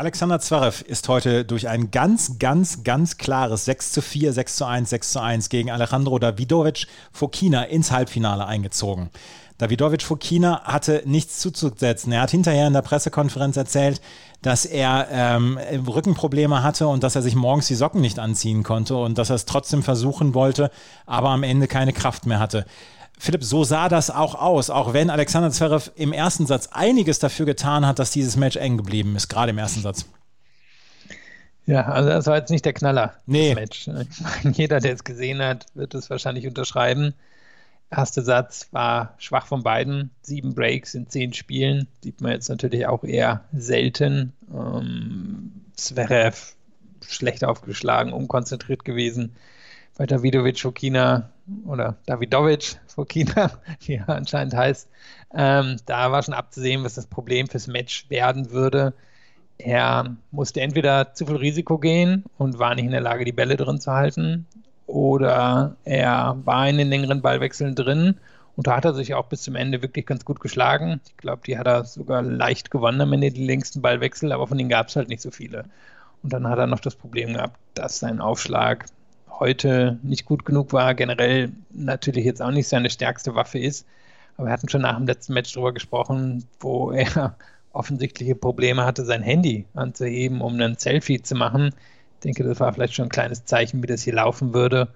[0.01, 4.65] Alexander Zverev ist heute durch ein ganz, ganz, ganz klares 6 zu 4, 6 zu
[4.65, 9.11] 1, 6 zu 1 gegen Alejandro Davidovic Fokina ins Halbfinale eingezogen.
[9.59, 12.11] Davidovic Fokina hatte nichts zuzusetzen.
[12.11, 14.01] Er hat hinterher in der Pressekonferenz erzählt,
[14.41, 18.95] dass er ähm, Rückenprobleme hatte und dass er sich morgens die Socken nicht anziehen konnte
[18.95, 20.71] und dass er es trotzdem versuchen wollte,
[21.05, 22.65] aber am Ende keine Kraft mehr hatte.
[23.21, 27.45] Philipp, so sah das auch aus, auch wenn Alexander Zverev im ersten Satz einiges dafür
[27.45, 30.07] getan hat, dass dieses Match eng geblieben ist, gerade im ersten Satz.
[31.67, 33.53] Ja, also das war jetzt nicht der Knaller, nee.
[33.53, 33.87] Match.
[34.53, 37.13] Jeder, der es gesehen hat, wird es wahrscheinlich unterschreiben.
[37.91, 40.09] Erster Satz war schwach von beiden.
[40.23, 41.87] Sieben Breaks in zehn Spielen.
[42.03, 44.33] Sieht man jetzt natürlich auch eher selten.
[44.51, 46.55] Ähm, Zverev
[47.07, 49.35] schlecht aufgeschlagen, unkonzentriert gewesen
[49.97, 51.29] bei Davidovic Fokina
[51.65, 53.51] oder Davidovic Fokina,
[53.81, 54.89] wie er anscheinend heißt,
[55.33, 58.93] ähm, da war schon abzusehen, was das Problem fürs Match werden würde.
[59.57, 63.57] Er musste entweder zu viel Risiko gehen und war nicht in der Lage, die Bälle
[63.57, 64.47] drin zu halten,
[64.87, 68.15] oder er war in den längeren Ballwechseln drin
[68.55, 70.99] und da hat er sich auch bis zum Ende wirklich ganz gut geschlagen.
[71.07, 74.57] Ich glaube, die hat er sogar leicht gewonnen am Ende, die längsten Ballwechsel, aber von
[74.57, 75.65] denen gab es halt nicht so viele.
[76.21, 78.85] Und dann hat er noch das Problem gehabt, dass sein Aufschlag
[79.41, 83.87] heute nicht gut genug war, generell natürlich jetzt auch nicht seine stärkste Waffe ist.
[84.37, 87.35] Aber wir hatten schon nach dem letzten Match darüber gesprochen, wo er
[87.73, 91.73] offensichtliche Probleme hatte, sein Handy anzuheben, um ein Selfie zu machen.
[92.15, 94.89] Ich denke, das war vielleicht schon ein kleines Zeichen, wie das hier laufen würde.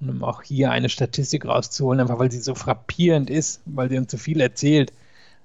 [0.00, 3.96] Und um auch hier eine Statistik rauszuholen, einfach weil sie so frappierend ist, weil sie
[3.96, 4.92] uns so viel erzählt.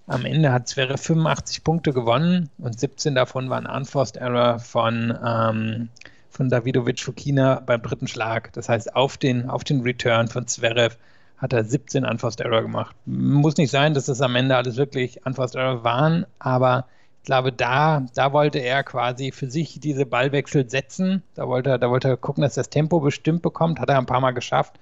[0.06, 5.90] Am Ende hat Zverev 85 Punkte gewonnen und 17 davon waren Unforced Error von ähm,
[6.34, 8.52] von Davidovic Fukina beim dritten Schlag.
[8.54, 10.98] Das heißt, auf den, auf den Return von Zverev
[11.38, 12.96] hat er 17 Unforced Error gemacht.
[13.06, 16.86] Muss nicht sein, dass das am Ende alles wirklich Unforced Error waren, aber
[17.20, 21.22] ich glaube, da, da wollte er quasi für sich diese Ballwechsel setzen.
[21.36, 23.80] Da wollte, er, da wollte er gucken, dass das Tempo bestimmt bekommt.
[23.80, 24.74] Hat er ein paar Mal geschafft.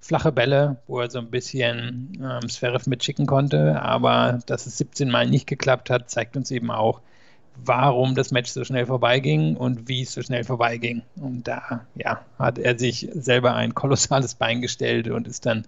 [0.00, 3.82] Flache Bälle, wo er so ein bisschen ähm, Zverev mitschicken konnte.
[3.82, 7.00] Aber dass es 17 Mal nicht geklappt hat, zeigt uns eben auch,
[7.64, 11.02] warum das Match so schnell vorbeiging und wie es so schnell vorbeiging.
[11.16, 15.64] Und da ja, hat er sich selber ein kolossales Bein gestellt und ist dann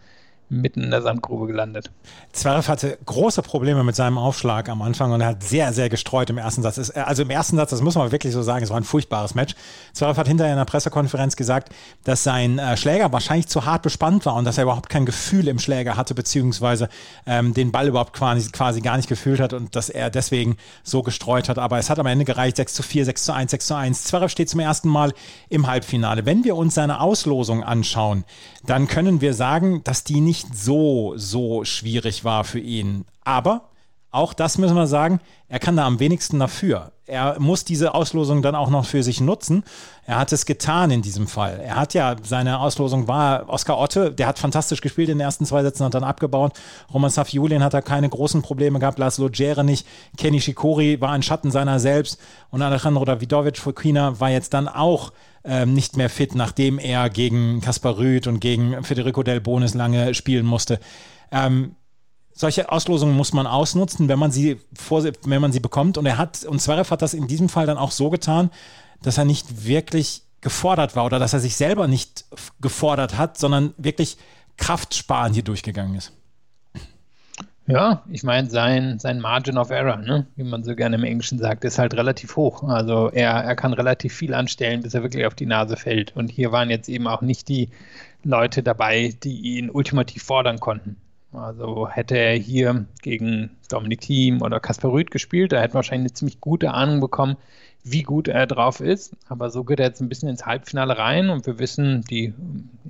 [0.50, 1.90] mitten in der Sandgrube gelandet.
[2.32, 6.28] Zverev hatte große Probleme mit seinem Aufschlag am Anfang und er hat sehr, sehr gestreut
[6.28, 6.90] im ersten Satz.
[6.90, 9.54] Also im ersten Satz, das muss man wirklich so sagen, es war ein furchtbares Match.
[9.92, 11.72] Zverev hat hinterher in einer Pressekonferenz gesagt,
[12.04, 15.46] dass sein äh, Schläger wahrscheinlich zu hart bespannt war und dass er überhaupt kein Gefühl
[15.48, 16.88] im Schläger hatte, beziehungsweise
[17.26, 21.02] ähm, den Ball überhaupt quasi, quasi gar nicht gefühlt hat und dass er deswegen so
[21.02, 21.58] gestreut hat.
[21.58, 24.04] Aber es hat am Ende gereicht, 6 zu 4, 6 zu 1, 6 zu 1.
[24.04, 25.12] Zverev steht zum ersten Mal
[25.48, 26.26] im Halbfinale.
[26.26, 28.24] Wenn wir uns seine Auslosung anschauen,
[28.64, 33.04] dann können wir sagen, dass die nicht so, so schwierig war für ihn.
[33.24, 33.70] Aber
[34.12, 36.90] auch das müssen wir sagen, er kann da am wenigsten dafür.
[37.06, 39.62] Er muss diese Auslosung dann auch noch für sich nutzen.
[40.04, 41.60] Er hat es getan in diesem Fall.
[41.60, 45.46] Er hat ja, seine Auslosung war Oskar Otte, der hat fantastisch gespielt in den ersten
[45.46, 46.54] zwei Sätzen, hat dann abgebaut.
[46.92, 49.86] Roman Safiulin hat da keine großen Probleme gehabt, Laszlo Djere nicht.
[50.16, 52.18] Kenny Shikori war ein Schatten seiner selbst
[52.50, 55.12] und Alejandro Davidovic Fokina war jetzt dann auch
[55.44, 60.14] ähm, nicht mehr fit, nachdem er gegen Kaspar Rüth und gegen Federico Del Bonis lange
[60.14, 60.80] spielen musste.
[61.32, 61.76] Ähm,
[62.32, 65.98] solche Auslosungen muss man ausnutzen, wenn man sie vor, wenn man sie bekommt.
[65.98, 68.50] Und er hat, und Zverev hat das in diesem Fall dann auch so getan,
[69.02, 72.24] dass er nicht wirklich gefordert war oder dass er sich selber nicht
[72.60, 74.16] gefordert hat, sondern wirklich
[74.56, 76.12] Kraftsparen hier durchgegangen ist.
[77.70, 81.38] Ja, ich meine, sein, sein Margin of Error, ne, wie man so gerne im Englischen
[81.38, 82.64] sagt, ist halt relativ hoch.
[82.64, 86.16] Also er, er kann relativ viel anstellen, bis er wirklich auf die Nase fällt.
[86.16, 87.68] Und hier waren jetzt eben auch nicht die
[88.24, 90.96] Leute dabei, die ihn ultimativ fordern konnten.
[91.32, 96.14] Also hätte er hier gegen Dominik Thiem oder Kasper Rüth gespielt, da hätte wahrscheinlich eine
[96.14, 97.36] ziemlich gute Ahnung bekommen,
[97.84, 99.14] wie gut er drauf ist.
[99.28, 102.34] Aber so geht er jetzt ein bisschen ins Halbfinale rein und wir wissen, die,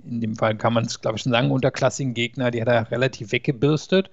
[0.09, 2.90] in dem Fall kann man es, glaube ich, schon sagen, unterklassigen Gegner, die hat er
[2.90, 4.11] relativ weggebürstet.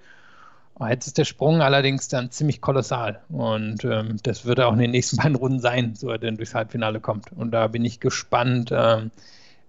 [0.86, 4.92] Jetzt ist der Sprung allerdings dann ziemlich kolossal und ähm, das wird auch in den
[4.92, 7.32] nächsten beiden Runden sein, so er denn durchs Halbfinale kommt.
[7.32, 9.10] Und da bin ich gespannt, ähm,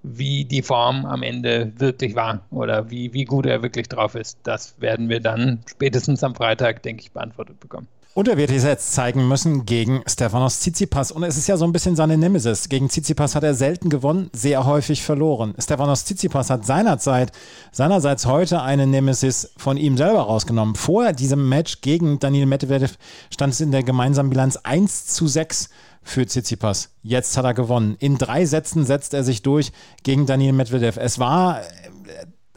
[0.03, 4.39] wie die Form am Ende wirklich war oder wie, wie gut er wirklich drauf ist.
[4.43, 7.87] Das werden wir dann spätestens am Freitag, denke ich, beantwortet bekommen.
[8.15, 11.11] Und er wird es jetzt zeigen müssen gegen Stefanos Tsitsipas.
[11.11, 12.67] Und es ist ja so ein bisschen seine Nemesis.
[12.67, 15.53] Gegen Tsitsipas hat er selten gewonnen, sehr häufig verloren.
[15.59, 17.31] Stefanos Tsitsipas hat seinerzeit,
[17.71, 20.73] seinerseits heute eine Nemesis von ihm selber rausgenommen.
[20.73, 22.97] Vor diesem Match gegen Daniel Medvedev
[23.29, 25.69] stand es in der gemeinsamen Bilanz 1 zu 6
[26.01, 26.89] für Tsitsipas.
[27.03, 27.95] Jetzt hat er gewonnen.
[27.99, 30.97] In drei Sätzen setzt er sich durch gegen Daniel Medvedev.
[30.99, 31.65] Es war, äh,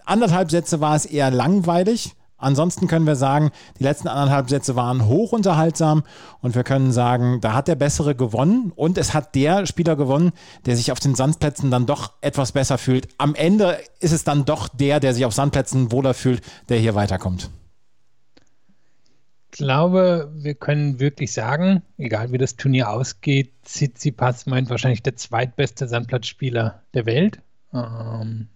[0.06, 5.06] anderthalb Sätze war es eher langweilig Ansonsten können wir sagen, die letzten anderthalb Sätze waren
[5.06, 6.02] hochunterhaltsam
[6.40, 10.32] und wir können sagen, da hat der Bessere gewonnen und es hat der Spieler gewonnen,
[10.66, 13.08] der sich auf den Sandplätzen dann doch etwas besser fühlt.
[13.18, 16.94] Am Ende ist es dann doch der, der sich auf Sandplätzen wohler fühlt, der hier
[16.94, 17.50] weiterkommt.
[19.52, 25.16] Ich glaube, wir können wirklich sagen, egal wie das Turnier ausgeht, Tsitsipas meint wahrscheinlich der
[25.16, 27.40] zweitbeste Sandplatzspieler der Welt.
[27.74, 28.48] Ähm,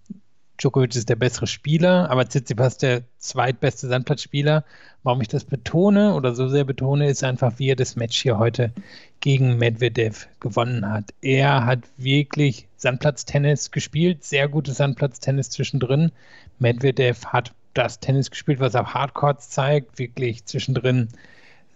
[0.59, 4.65] Djokovic ist der bessere Spieler, aber Tsitsipas der zweitbeste Sandplatzspieler.
[5.03, 8.39] Warum ich das betone oder so sehr betone, ist einfach, wie er das Match hier
[8.39, 8.73] heute
[9.21, 11.13] gegen Medvedev gewonnen hat.
[11.21, 16.13] Er hat wirklich Sandplatztennis gespielt, sehr gutes Sandplatztennis zwischendrin.
[16.59, 21.09] Medvedev hat das Tennis gespielt, was auch Hardcourts zeigt, wirklich zwischendrin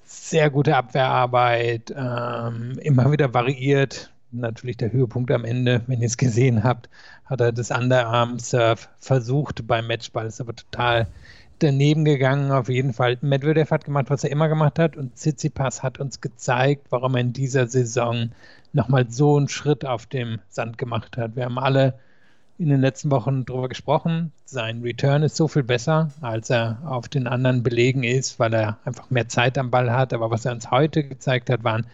[0.04, 6.16] sehr gute Abwehrarbeit, ähm, immer wieder variiert, natürlich der Höhepunkt am Ende, wenn ihr es
[6.16, 6.88] gesehen habt,
[7.24, 11.06] hat er das Underarm-Surf versucht beim Matchball, ist aber total
[11.58, 12.50] daneben gegangen.
[12.50, 16.20] Auf jeden Fall, Medvedev hat gemacht, was er immer gemacht hat und Tsitsipas hat uns
[16.20, 18.30] gezeigt, warum er in dieser Saison
[18.72, 21.36] nochmal so einen Schritt auf dem Sand gemacht hat.
[21.36, 21.94] Wir haben alle
[22.58, 24.32] in den letzten Wochen darüber gesprochen.
[24.44, 28.78] Sein Return ist so viel besser, als er auf den anderen Belegen ist, weil er
[28.84, 30.12] einfach mehr Zeit am Ball hat.
[30.12, 31.86] Aber was er uns heute gezeigt hat, waren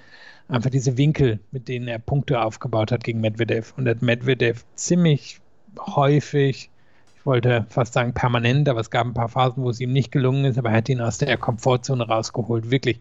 [0.48, 3.74] einfach diese Winkel, mit denen er Punkte aufgebaut hat gegen Medvedev.
[3.76, 5.40] Und hat Medvedev ziemlich
[5.78, 6.70] häufig,
[7.16, 10.12] ich wollte fast sagen permanent, aber es gab ein paar Phasen, wo es ihm nicht
[10.12, 12.70] gelungen ist, aber er hat ihn aus der Komfortzone rausgeholt.
[12.70, 13.00] Wirklich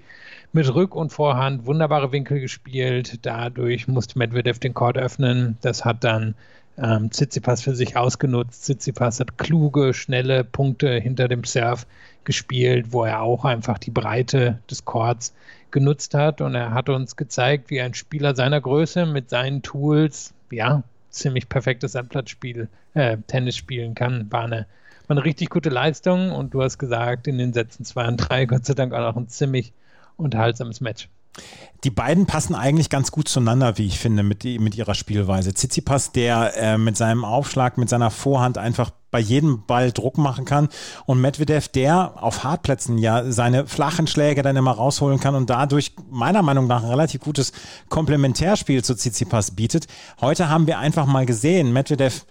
[0.51, 3.19] mit Rück- und Vorhand wunderbare Winkel gespielt.
[3.21, 5.57] Dadurch musste Medvedev den Court öffnen.
[5.61, 6.33] Das hat dann
[6.77, 8.63] ähm, Tsitsipas für sich ausgenutzt.
[8.63, 11.85] Tsitsipas hat kluge, schnelle Punkte hinter dem Surf
[12.23, 15.33] gespielt, wo er auch einfach die Breite des Courts
[15.75, 16.41] genutzt hat.
[16.41, 21.47] Und er hat uns gezeigt, wie ein Spieler seiner Größe mit seinen Tools, ja, ziemlich
[21.49, 24.31] perfektes Anplatzspiel, äh, Tennis spielen kann.
[24.31, 24.65] War eine,
[25.07, 26.31] war eine richtig gute Leistung.
[26.31, 29.17] Und du hast gesagt, in den Sätzen 2 und 3, Gott sei Dank auch noch
[29.17, 29.73] ein ziemlich
[30.17, 31.09] unterhaltsames Match.
[31.83, 35.53] Die beiden passen eigentlich ganz gut zueinander, wie ich finde, mit, mit ihrer Spielweise.
[35.53, 40.43] Tsitsipas, der äh, mit seinem Aufschlag, mit seiner Vorhand einfach bei jedem Ball Druck machen
[40.43, 40.67] kann
[41.05, 45.93] und Medvedev, der auf Hartplätzen ja seine flachen Schläge dann immer rausholen kann und dadurch
[46.11, 47.53] meiner Meinung nach ein relativ gutes
[47.87, 49.87] Komplementärspiel zu Tsitsipas bietet.
[50.19, 52.25] Heute haben wir einfach mal gesehen, Medvedev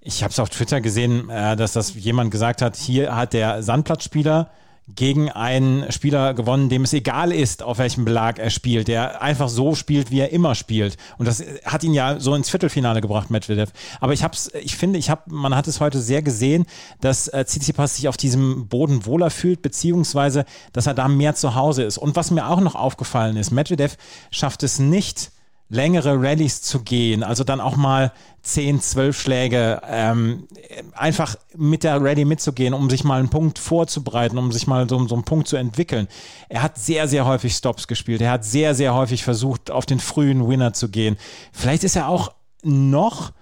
[0.00, 3.62] ich habe es auf Twitter gesehen, äh, dass das jemand gesagt hat, hier hat der
[3.62, 4.50] Sandplatzspieler
[4.94, 9.48] gegen einen Spieler gewonnen, dem es egal ist, auf welchem Belag er spielt, der einfach
[9.48, 10.96] so spielt, wie er immer spielt.
[11.18, 13.72] Und das hat ihn ja so ins Viertelfinale gebracht, Medvedev.
[14.00, 16.66] Aber ich hab's, ich finde, ich habe, man hat es heute sehr gesehen,
[17.00, 21.54] dass äh, Tsitsipas sich auf diesem Boden wohler fühlt, beziehungsweise, dass er da mehr zu
[21.54, 21.98] Hause ist.
[21.98, 23.96] Und was mir auch noch aufgefallen ist, Medvedev
[24.30, 25.32] schafft es nicht,
[25.72, 30.46] längere Rallyes zu gehen, also dann auch mal 10, 12 Schläge, ähm,
[30.92, 35.08] einfach mit der Rallye mitzugehen, um sich mal einen Punkt vorzubereiten, um sich mal so,
[35.08, 36.08] so einen Punkt zu entwickeln.
[36.50, 38.20] Er hat sehr, sehr häufig Stops gespielt.
[38.20, 41.16] Er hat sehr, sehr häufig versucht, auf den frühen Winner zu gehen.
[41.52, 43.32] Vielleicht ist er auch noch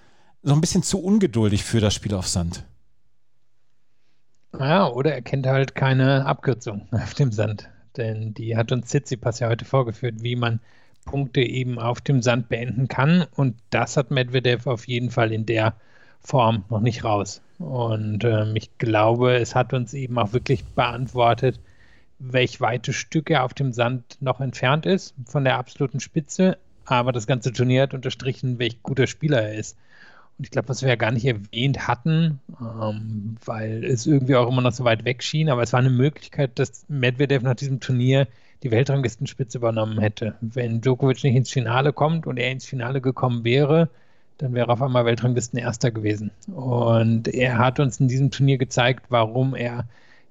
[0.45, 2.65] so ein bisschen zu ungeduldig für das Spiel auf Sand.
[4.57, 7.69] Ja, oder er kennt halt keine Abkürzung auf dem Sand.
[7.97, 10.61] Denn die hat uns Tsitsipas ja heute vorgeführt, wie man
[11.11, 13.27] Punkte eben auf dem Sand beenden kann.
[13.35, 15.75] Und das hat Medvedev auf jeden Fall in der
[16.21, 17.43] Form noch nicht raus.
[17.59, 21.59] Und ähm, ich glaube, es hat uns eben auch wirklich beantwortet,
[22.19, 26.59] welch weite Stück er auf dem Sand noch entfernt ist von der absoluten Spitze.
[26.85, 29.77] Aber das ganze Turnier hat unterstrichen, welch guter Spieler er ist.
[30.43, 34.63] Ich glaube, was wir ja gar nicht erwähnt hatten, ähm, weil es irgendwie auch immer
[34.63, 38.27] noch so weit weg schien, aber es war eine Möglichkeit, dass Medvedev nach diesem Turnier
[38.63, 40.35] die Weltranglistenspitze übernommen hätte.
[40.41, 43.89] Wenn Djokovic nicht ins Finale kommt und er ins Finale gekommen wäre,
[44.39, 46.31] dann wäre er auf einmal Weltranglisten Erster gewesen.
[46.47, 49.85] Und er hat uns in diesem Turnier gezeigt, warum er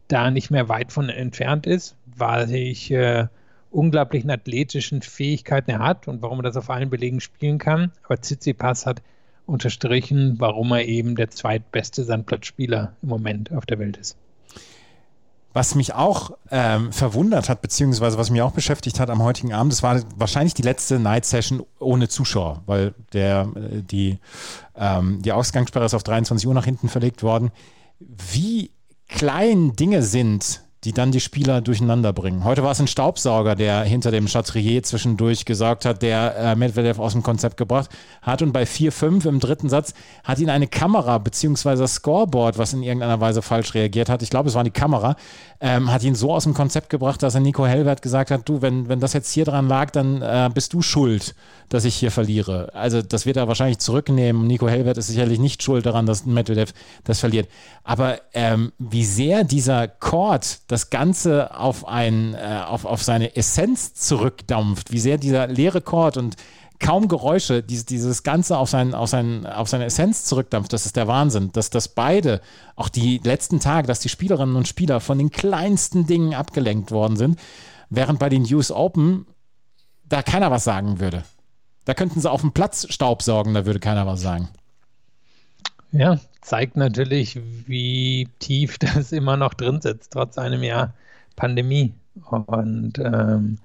[0.08, 3.28] da nicht mehr weit von entfernt ist, weil ich äh,
[3.72, 7.92] unglaublichen athletischen Fähigkeiten er hat und warum er das auf allen Belegen spielen kann.
[8.04, 9.02] Aber Tsitsipas hat
[9.50, 14.18] unterstrichen, warum er eben der zweitbeste Sandplatzspieler im Moment auf der Welt ist.
[15.52, 19.74] Was mich auch ähm, verwundert hat, beziehungsweise was mich auch beschäftigt hat am heutigen Abend,
[19.74, 24.20] das war wahrscheinlich die letzte Night Session ohne Zuschauer, weil der, äh, die,
[24.76, 27.52] ähm, die Ausgangssperre ist auf 23 Uhr nach hinten verlegt worden.
[28.00, 28.72] Wie
[29.08, 32.46] klein Dinge sind, die dann die Spieler durcheinander bringen.
[32.46, 37.00] Heute war es ein Staubsauger, der hinter dem Chatrier zwischendurch gesorgt hat, der äh, Medvedev
[37.00, 37.90] aus dem Konzept gebracht
[38.22, 38.42] hat.
[38.42, 42.84] Und bei 4-5 im dritten Satz hat ihn eine Kamera beziehungsweise das Scoreboard, was in
[42.84, 45.18] irgendeiner Weise falsch reagiert hat, ich glaube, es war die Kamera,
[45.60, 48.62] ähm, hat ihn so aus dem Konzept gebracht, dass er Nico Hellwert gesagt hat, du,
[48.62, 51.36] wenn, wenn das jetzt hier dran lag, dann äh, bist du schuld,
[51.68, 52.74] dass ich hier verliere.
[52.74, 54.48] Also das wird er wahrscheinlich zurücknehmen.
[54.48, 57.50] Nico Hellwert ist sicherlich nicht schuld daran, dass Medvedev das verliert.
[57.84, 63.96] Aber ähm, wie sehr dieser Chord das Ganze auf, ein, äh, auf, auf seine Essenz
[63.96, 66.36] zurückdampft, wie sehr dieser leere Chord und
[66.80, 70.96] kaum Geräusche, dieses, dieses Ganze auf, sein, auf, sein, auf seine Essenz zurückdampft, das ist
[70.96, 71.52] der Wahnsinn.
[71.54, 72.40] Dass, dass beide,
[72.76, 77.18] auch die letzten Tage, dass die Spielerinnen und Spieler von den kleinsten Dingen abgelenkt worden
[77.18, 77.40] sind,
[77.90, 79.26] während bei den US Open
[80.06, 81.24] da keiner was sagen würde.
[81.86, 84.50] Da könnten sie auf dem Platz Staub sorgen, da würde keiner was sagen.
[85.92, 90.94] Ja, zeigt natürlich, wie tief das immer noch drin sitzt, trotz einem Jahr
[91.36, 91.94] Pandemie.
[92.30, 93.58] Und ähm,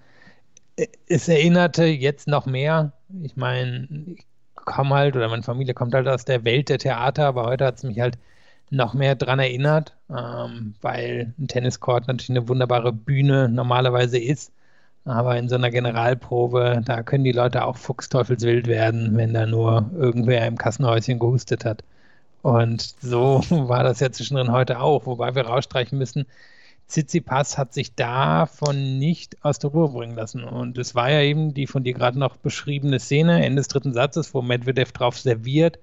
[1.08, 2.92] es erinnerte jetzt noch mehr.
[3.22, 7.26] Ich meine, ich komme halt, oder meine Familie kommt halt aus der Welt der Theater,
[7.26, 8.18] aber heute hat es mich halt
[8.70, 14.52] noch mehr daran erinnert, ähm, weil ein Tenniscourt natürlich eine wunderbare Bühne normalerweise ist.
[15.04, 19.90] Aber in so einer Generalprobe, da können die Leute auch fuchsteufelswild werden, wenn da nur
[19.94, 21.84] irgendwer im Kassenhäuschen gehustet hat.
[22.44, 26.26] Und so war das ja zwischendrin heute auch, wobei wir rausstreichen müssen,
[26.88, 30.44] Tsitsipas hat sich davon nicht aus der Ruhe bringen lassen.
[30.44, 33.94] Und es war ja eben die von dir gerade noch beschriebene Szene, Ende des dritten
[33.94, 35.78] Satzes, wo Medvedev drauf serviert,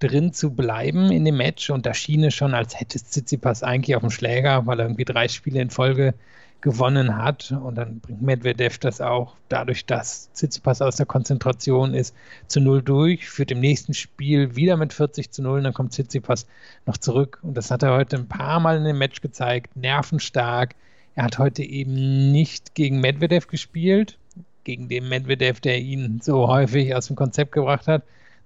[0.00, 1.70] drin zu bleiben in dem Match.
[1.70, 5.04] Und da schien es schon, als hätte Tsitsipas eigentlich auf dem Schläger, weil er irgendwie
[5.04, 6.14] drei Spiele in Folge
[6.60, 7.52] gewonnen hat.
[7.52, 12.14] Und dann bringt Medvedev das auch dadurch, dass Tsitsipas aus der Konzentration ist,
[12.46, 15.92] zu Null durch, führt im nächsten Spiel wieder mit 40 zu 0 und dann kommt
[15.92, 16.46] Tsitsipas
[16.86, 17.38] noch zurück.
[17.42, 20.74] Und das hat er heute ein paar Mal in dem Match gezeigt, nervenstark.
[21.14, 24.18] Er hat heute eben nicht gegen Medvedev gespielt,
[24.64, 28.02] gegen den Medvedev, der ihn so häufig aus dem Konzept gebracht hat.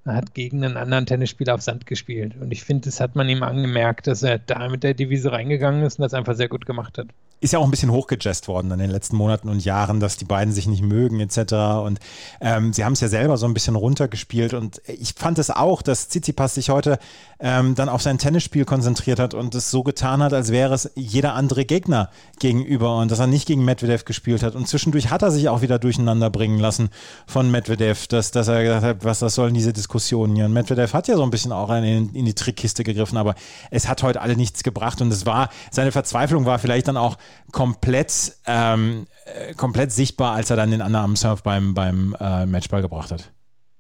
[0.07, 2.35] Er hat gegen einen anderen Tennisspieler auf Sand gespielt.
[2.39, 5.83] Und ich finde, das hat man ihm angemerkt, dass er da mit der Devise reingegangen
[5.83, 7.09] ist und das einfach sehr gut gemacht hat
[7.41, 10.25] ist ja auch ein bisschen hochgejazzt worden in den letzten Monaten und Jahren, dass die
[10.25, 11.53] beiden sich nicht mögen etc.
[11.85, 12.01] Und
[12.41, 15.83] ähm, sie haben es ja selber so ein bisschen runtergespielt und ich fand es auch,
[15.83, 16.99] dass Tsitsipas sich heute
[17.41, 20.91] ähm, dann auf sein Tennisspiel konzentriert hat und es so getan hat, als wäre es
[20.95, 24.55] jeder andere Gegner gegenüber und dass er nicht gegen Medvedev gespielt hat.
[24.55, 26.89] Und zwischendurch hat er sich auch wieder durcheinander bringen lassen
[27.27, 30.47] von Medvedev, dass, dass er gesagt hat, was das sollen diese Diskussionen hier.
[30.47, 33.35] Und Medvedev hat ja so ein bisschen auch in, in die Trickkiste gegriffen, aber
[33.71, 37.19] es hat heute alle nichts gebracht und es war, seine Verzweiflung war vielleicht dann auch
[37.53, 42.47] komplett, ähm, äh, komplett sichtbar, als er dann den anderen am Surf beim, beim äh,
[42.47, 43.31] Matchball gebracht hat.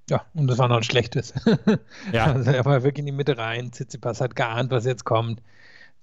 [0.08, 1.32] Ja, und das war noch ein schlechtes.
[2.12, 2.26] ja.
[2.34, 3.72] Also er war wirklich in die Mitte rein.
[3.72, 5.40] Tsitsipas hat geahnt, was jetzt kommt.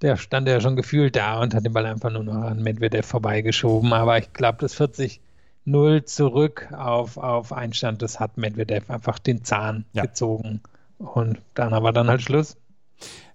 [0.01, 3.06] Der stand ja schon gefühlt da und hat den Ball einfach nur noch an Medvedev
[3.06, 3.93] vorbeigeschoben.
[3.93, 9.86] Aber ich glaube, das 40-0 zurück auf, auf Einstand, das hat Medvedev einfach den Zahn
[9.93, 10.04] ja.
[10.04, 10.62] gezogen.
[10.97, 12.58] Und dann war dann halt Schluss.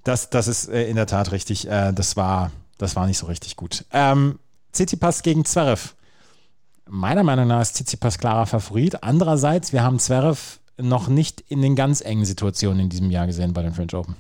[0.03, 1.69] Das, das ist äh, in der Tat richtig.
[1.69, 3.85] Äh, das war das war nicht so richtig gut.
[3.93, 4.39] Ähm,
[4.73, 5.95] Tsitsipas gegen Zverev.
[6.89, 9.03] Meiner Meinung nach ist Tsitsipas klarer Favorit.
[9.03, 13.53] Andererseits, wir haben Zverev noch nicht in den ganz engen Situationen in diesem Jahr gesehen
[13.53, 14.17] bei den French Open.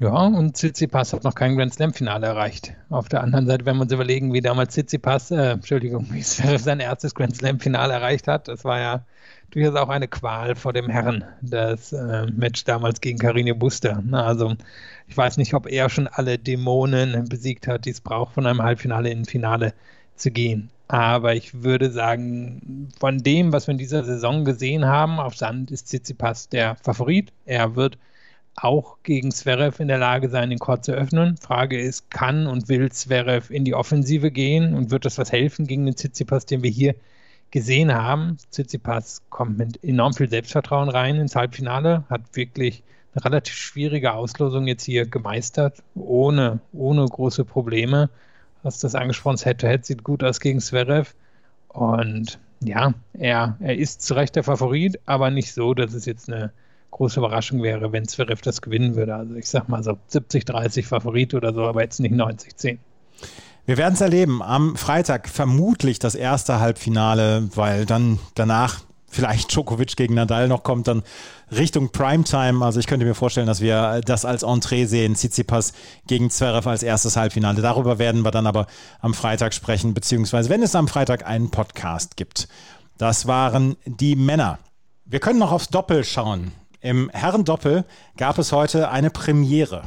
[0.00, 2.74] Ja, und Tsitsipas hat noch kein Grand Slam-Finale erreicht.
[2.90, 6.62] Auf der anderen Seite, wenn wir uns überlegen, wie damals Tsitsipas, äh, Entschuldigung, wie Zverev
[6.62, 9.04] sein erstes Grand Slam-Finale erreicht hat, das war ja
[9.50, 14.02] durchaus auch eine Qual vor dem Herren, das äh, Match damals gegen Karine Buster.
[14.04, 14.56] Na, also
[15.06, 18.62] ich weiß nicht, ob er schon alle Dämonen besiegt hat, die es braucht, von einem
[18.62, 19.74] Halbfinale in ein Finale
[20.16, 20.70] zu gehen.
[20.88, 25.70] Aber ich würde sagen, von dem, was wir in dieser Saison gesehen haben, auf Sand
[25.70, 27.32] ist Tsitsipas der Favorit.
[27.46, 27.96] Er wird
[28.56, 31.36] auch gegen Zverev in der Lage sein, den Court zu öffnen.
[31.36, 35.66] Frage ist, kann und will Zverev in die Offensive gehen und wird das was helfen
[35.66, 36.94] gegen den Tsitsipas, den wir hier
[37.50, 38.38] gesehen haben?
[38.50, 42.82] Tsitsipas kommt mit enorm viel Selbstvertrauen rein ins Halbfinale, hat wirklich
[43.14, 48.10] eine relativ schwierige Auslosung jetzt hier gemeistert, ohne, ohne große Probleme.
[48.62, 51.14] Hast das angesprochen, Head-to-Head sieht gut aus gegen Zverev.
[51.68, 56.32] Und ja, er, er ist zu Recht der Favorit, aber nicht so, dass es jetzt
[56.32, 56.52] eine
[56.94, 59.14] große Überraschung wäre, wenn Zverev das gewinnen würde.
[59.14, 62.78] Also ich sag mal so 70-30 Favorit oder so, aber jetzt nicht 90-10.
[63.66, 64.42] Wir werden es erleben.
[64.42, 70.86] Am Freitag vermutlich das erste Halbfinale, weil dann danach vielleicht Djokovic gegen Nadal noch kommt,
[70.86, 71.02] dann
[71.50, 72.64] Richtung Primetime.
[72.64, 75.14] Also ich könnte mir vorstellen, dass wir das als Entree sehen.
[75.14, 75.72] Tsitsipas
[76.06, 77.60] gegen Zverev als erstes Halbfinale.
[77.60, 78.66] Darüber werden wir dann aber
[79.00, 82.48] am Freitag sprechen, beziehungsweise wenn es am Freitag einen Podcast gibt.
[82.98, 84.60] Das waren die Männer.
[85.04, 86.52] Wir können noch aufs Doppel schauen.
[86.84, 87.86] Im Herrendoppel
[88.18, 89.84] gab es heute eine Premiere.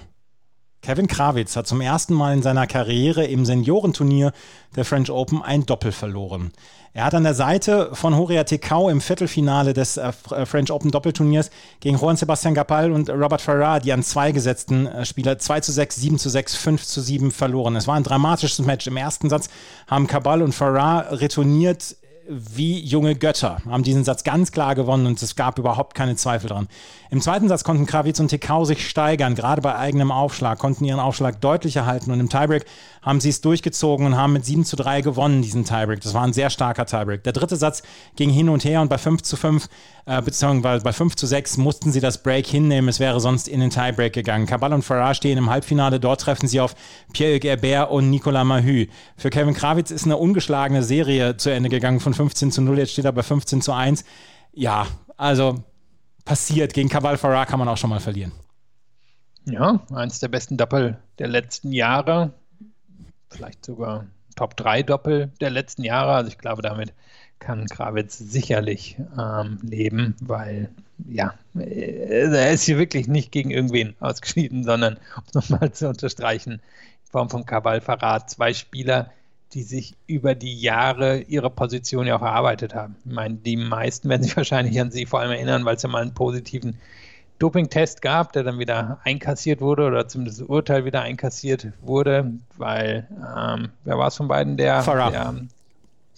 [0.82, 4.32] Kevin Krawitz hat zum ersten Mal in seiner Karriere im Seniorenturnier
[4.76, 6.52] der French Open ein Doppel verloren.
[6.94, 10.90] Er hat an der Seite von Horia Tekau im Viertelfinale des äh, äh, French Open
[10.90, 15.60] Doppelturniers gegen Juan Sebastian Gapal und Robert Farrar, die an zwei gesetzten äh, Spieler 2
[15.60, 17.76] zu 6, 7 zu 6, 5 zu 7 verloren.
[17.76, 18.88] Es war ein dramatisches Match.
[18.88, 19.50] Im ersten Satz
[19.86, 21.96] haben Cabal und Farrar retourniert
[22.30, 26.50] wie junge Götter, haben diesen Satz ganz klar gewonnen und es gab überhaupt keine Zweifel
[26.50, 26.68] dran.
[27.10, 31.00] Im zweiten Satz konnten Krawitz und Tekau sich steigern, gerade bei eigenem Aufschlag, konnten ihren
[31.00, 32.66] Aufschlag deutlicher halten und im Tiebreak
[33.02, 36.02] haben sie es durchgezogen und haben mit 7 zu 3 gewonnen, diesen Tiebreak.
[36.02, 37.24] Das war ein sehr starker Tiebreak.
[37.24, 37.84] Der dritte Satz
[38.16, 39.68] ging hin und her und bei 5 zu 5,
[40.06, 42.90] äh, beziehungsweise bei 5 zu 6 mussten sie das Break hinnehmen.
[42.90, 44.46] Es wäre sonst in den Tiebreak gegangen.
[44.46, 46.00] Cabal und Farrar stehen im Halbfinale.
[46.00, 46.76] Dort treffen sie auf
[47.14, 48.88] Pierre-Hugues Herbert und Nicolas Mahü.
[49.16, 52.80] Für Kevin Krawitz ist eine ungeschlagene Serie zu Ende gegangen von 15 zu 0.
[52.80, 54.04] Jetzt steht er bei 15 zu 1.
[54.54, 54.88] Ja,
[55.18, 55.64] also
[56.26, 56.74] passiert.
[56.74, 58.32] Gegen Cabal Farrar kann man auch schon mal verlieren.
[59.46, 62.34] Ja, eins der besten Doppel der letzten Jahre
[63.30, 64.06] vielleicht sogar
[64.36, 66.14] Top 3 Doppel der letzten Jahre.
[66.14, 66.94] Also ich glaube, damit
[67.40, 70.70] kann Krawitz sicherlich ähm, leben, weil
[71.08, 75.88] ja, äh, er ist hier wirklich nicht gegen irgendwen ausgeschieden, sondern um es nochmal zu
[75.90, 76.62] unterstreichen, in
[77.04, 79.12] Form von Kabal-Verrat, zwei Spieler,
[79.54, 82.96] die sich über die Jahre ihre Position ja auch erarbeitet haben.
[83.06, 85.90] Ich meine, die meisten werden sich wahrscheinlich an sie vor allem erinnern, weil es ja
[85.90, 86.78] mal einen positiven
[87.40, 93.08] Dopingtest gab, der dann wieder einkassiert wurde oder zumindest das Urteil wieder einkassiert wurde, weil
[93.12, 95.12] ähm, wer war es von beiden, der Farah.
[95.12, 95.36] der,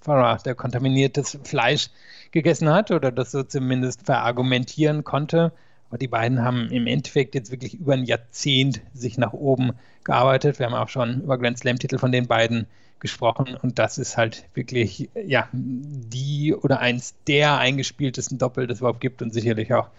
[0.01, 1.89] Farah, der kontaminiertes Fleisch
[2.31, 5.51] gegessen hat oder das so zumindest verargumentieren konnte.
[5.89, 9.71] Aber die beiden haben im Endeffekt jetzt wirklich über ein Jahrzehnt sich nach oben
[10.03, 10.59] gearbeitet.
[10.59, 12.67] Wir haben auch schon über Grand Slam-Titel von den beiden
[12.99, 18.81] gesprochen und das ist halt wirklich ja die oder eins der eingespieltesten Doppel, das es
[18.81, 19.89] überhaupt gibt und sicherlich auch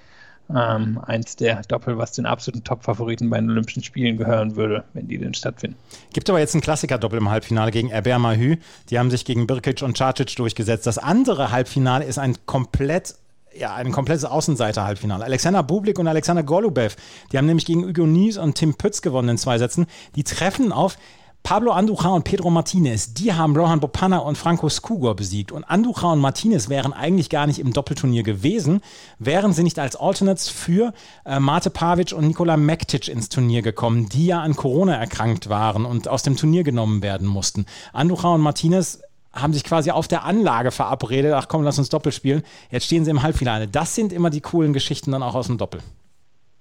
[0.57, 5.09] ähm, eins der Doppel, was den absoluten Top-Favoriten bei den Olympischen Spielen gehören würde, wenn
[5.09, 5.76] die denn stattfinden.
[6.12, 8.57] Gibt aber jetzt ein Klassiker-Doppel im Halbfinale gegen Erber Mahü.
[8.90, 10.86] Die haben sich gegen Birkic und Cacic durchgesetzt.
[10.86, 13.14] Das andere Halbfinale ist ein komplett
[13.53, 15.24] ja, ein komplettes Außenseiter-Halbfinale.
[15.24, 16.94] Alexander Bublik und Alexander Golubev,
[17.32, 19.86] die haben nämlich gegen Hugo Nies und Tim Pütz gewonnen in zwei Sätzen.
[20.14, 20.96] Die treffen auf
[21.43, 25.53] Pablo Andujar und Pedro Martinez, die haben Rohan Bopana und Franco Skugor besiegt.
[25.53, 28.82] Und Andujar und Martinez wären eigentlich gar nicht im Doppelturnier gewesen,
[29.18, 30.93] wären sie nicht als Alternates für
[31.24, 35.84] äh, Mate Pavic und Nikola Mektic ins Turnier gekommen, die ja an Corona erkrankt waren
[35.84, 37.66] und aus dem Turnier genommen werden mussten.
[37.93, 39.01] Andujar und Martinez
[39.32, 42.43] haben sich quasi auf der Anlage verabredet, ach komm, lass uns Doppel spielen.
[42.70, 43.68] Jetzt stehen sie im Halbfinale.
[43.68, 45.80] Das sind immer die coolen Geschichten dann auch aus dem Doppel.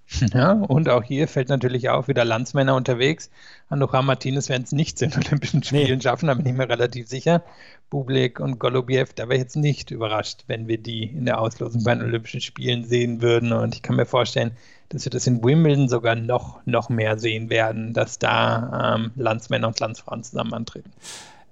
[0.33, 3.29] Ja, und auch hier fällt natürlich auf, wieder Landsmänner unterwegs.
[3.69, 6.01] Andujar Martinez werden es nicht zu den Olympischen Spielen nee.
[6.01, 7.43] schaffen, da bin ich mir relativ sicher.
[7.89, 11.83] Bublik und Golubiev, da wäre ich jetzt nicht überrascht, wenn wir die in der Auslosung
[11.83, 13.51] bei den Olympischen Spielen sehen würden.
[13.51, 14.51] Und ich kann mir vorstellen,
[14.89, 19.67] dass wir das in Wimbledon sogar noch, noch mehr sehen werden, dass da ähm, Landsmänner
[19.67, 20.91] und Landsfrauen zusammen antreten.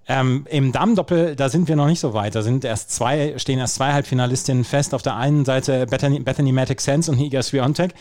[0.09, 2.33] Ähm, Im Damendoppel, da sind wir noch nicht so weit.
[2.33, 4.93] Da sind erst zwei, stehen erst zwei Halbfinalistinnen fest.
[4.93, 7.93] Auf der einen Seite Bethany, Bethany Matic Sense und Iga Swiatek.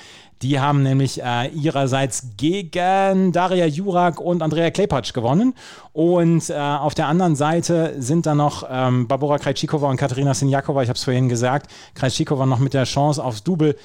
[0.42, 5.54] Die haben nämlich äh, ihrerseits gegen Daria Jurak und Andrea Klepacz gewonnen.
[5.92, 10.82] Und äh, auf der anderen Seite sind da noch ähm, Barbora Krejcikova und Katerina Sinjakova.
[10.82, 11.70] Ich habe es vorhin gesagt.
[11.94, 13.76] Krejcikova noch mit der Chance aufs Double.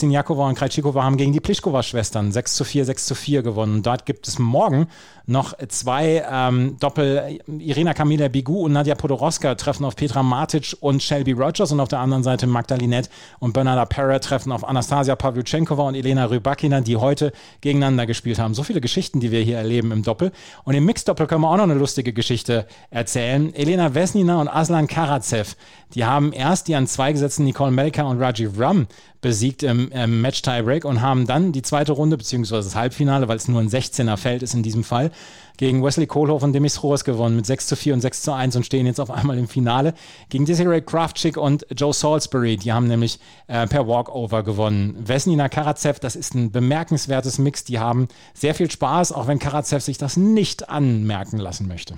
[0.00, 3.82] Sinjakova und Krejcikova haben gegen die Pliskova-Schwestern 6 zu 4, 6 zu 4 gewonnen.
[3.82, 4.88] Dort gibt es morgen
[5.26, 7.40] noch zwei ähm, Doppel.
[7.46, 11.88] Irina Kamila Bigu und Nadja Podoroska treffen auf Petra Matic und Shelby Rogers und auf
[11.88, 16.96] der anderen Seite Magdalinette und Bernarda Perra treffen auf Anastasia Pavlyuchenkova und Elena Rybakina, die
[16.96, 18.54] heute gegeneinander gespielt haben.
[18.54, 20.30] So viele Geschichten, die wir hier erleben im Doppel.
[20.64, 23.52] Und im Mixdoppel können wir auch noch eine lustige Geschichte erzählen.
[23.54, 25.56] Elena Vesnina und Aslan Karatsev,
[25.94, 28.86] die haben erst die an zwei gesetzten Nicole Melka und Rajiv Ram
[29.26, 33.36] besiegt im, im Match Tiebreak und haben dann die zweite Runde, beziehungsweise das Halbfinale, weil
[33.36, 35.10] es nur ein 16er Feld ist in diesem Fall,
[35.56, 38.54] gegen Wesley Kohlhoff und Demis Roos gewonnen mit 6 zu 4 und 6 zu 1
[38.54, 39.94] und stehen jetzt auf einmal im Finale
[40.28, 42.56] gegen Desiree Kraftschick und Joe Salisbury.
[42.56, 43.18] Die haben nämlich
[43.48, 44.96] äh, per Walkover gewonnen.
[45.04, 47.64] Vesnina Karatsev, das ist ein bemerkenswertes Mix.
[47.64, 51.96] Die haben sehr viel Spaß, auch wenn Karatsev sich das nicht anmerken lassen möchte.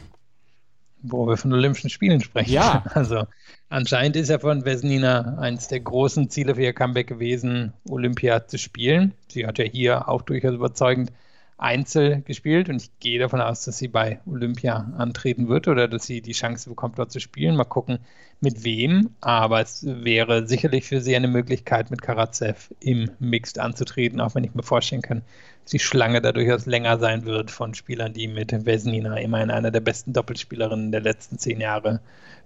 [1.02, 2.52] Wo wir von Olympischen Spielen sprechen.
[2.52, 2.84] Ja.
[2.94, 3.26] Also
[3.68, 8.58] anscheinend ist ja von Vesnina eines der großen Ziele für ihr Comeback gewesen, Olympia zu
[8.58, 9.14] spielen.
[9.28, 11.12] Sie hat ja hier auch durchaus überzeugend
[11.58, 16.06] Einzel gespielt und ich gehe davon aus, dass sie bei Olympia antreten wird oder dass
[16.06, 17.56] sie die Chance bekommt, dort zu spielen.
[17.56, 17.98] Mal gucken,
[18.40, 19.10] mit wem.
[19.20, 24.44] Aber es wäre sicherlich für sie eine Möglichkeit, mit Karatsev im Mixed anzutreten, auch wenn
[24.44, 25.22] ich mir vorstellen kann,
[25.68, 29.80] die Schlange da durchaus länger sein wird von Spielern, die mit Vesnina immerhin einer der
[29.80, 32.00] besten Doppelspielerinnen der letzten zehn Jahre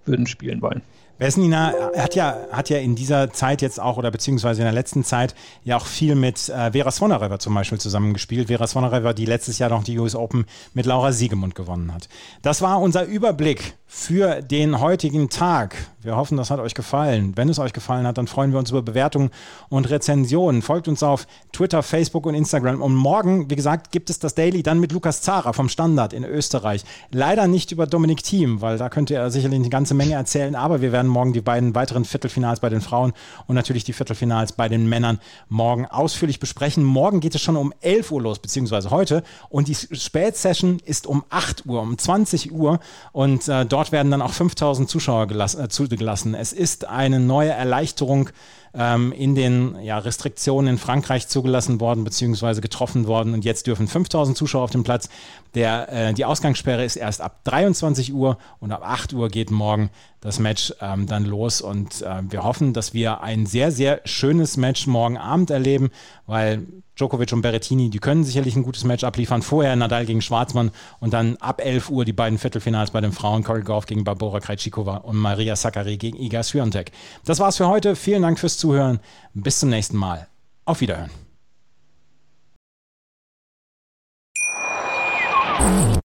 [0.05, 0.83] würden spielen wollen.
[1.23, 5.05] Vesnina hat ja, hat ja in dieser Zeit jetzt auch, oder beziehungsweise in der letzten
[5.05, 8.49] Zeit, ja auch viel mit äh, Vera Svonareva zum Beispiel zusammengespielt.
[8.49, 12.09] Vera Svonareva, die letztes Jahr noch die US Open mit Laura Siegemund gewonnen hat.
[12.43, 15.77] Das war unser Überblick für den heutigen Tag.
[16.01, 17.35] Wir hoffen, das hat euch gefallen.
[17.37, 19.31] Wenn es euch gefallen hat, dann freuen wir uns über Bewertungen
[19.69, 20.63] und Rezensionen.
[20.63, 22.81] Folgt uns auf Twitter, Facebook und Instagram.
[22.81, 26.25] Und morgen, wie gesagt, gibt es das Daily dann mit Lukas Zara vom Standard in
[26.25, 26.85] Österreich.
[27.11, 30.57] Leider nicht über Dominik Thiem, weil da könnte er sicherlich eine ganze Menge erzählen.
[30.57, 33.13] Aber wir werden morgen die beiden weiteren Viertelfinals bei den Frauen
[33.47, 36.83] und natürlich die Viertelfinals bei den Männern morgen ausführlich besprechen.
[36.83, 39.23] Morgen geht es schon um 11 Uhr los, beziehungsweise heute.
[39.49, 42.81] Und die Spätsession ist um 8 Uhr, um 20 Uhr.
[43.13, 46.35] Und äh, dort werden dann auch 5000 Zuschauer gelassen, äh, zugelassen.
[46.35, 48.31] Es ist eine neue Erleichterung
[48.75, 52.61] ähm, in den ja, Restriktionen in Frankreich zugelassen worden bzw.
[52.61, 55.09] getroffen worden und jetzt dürfen 5000 Zuschauer auf dem Platz.
[55.55, 59.91] Der, äh, die Ausgangssperre ist erst ab 23 Uhr und ab 8 Uhr geht morgen
[60.23, 64.57] das Match ähm, dann los und äh, wir hoffen, dass wir ein sehr, sehr schönes
[64.57, 65.91] Match morgen Abend erleben,
[66.27, 66.67] weil
[66.97, 69.43] Djokovic und Berrettini, die können sicherlich ein gutes Match abliefern.
[69.43, 70.71] Vorher Nadal gegen Schwarzmann
[71.01, 74.41] und dann ab 11 Uhr die beiden Viertelfinals bei den Frauen, Cory Goff gegen Barbora
[74.41, 76.93] Krejcikova und Maria Sakkari gegen Iga Swiatek.
[77.25, 77.97] Das war's für heute.
[77.97, 79.01] Vielen Dank fürs Zuhören.
[79.35, 80.29] Bis zum nächsten Mal.
[80.65, 81.22] Auf Wiederhören.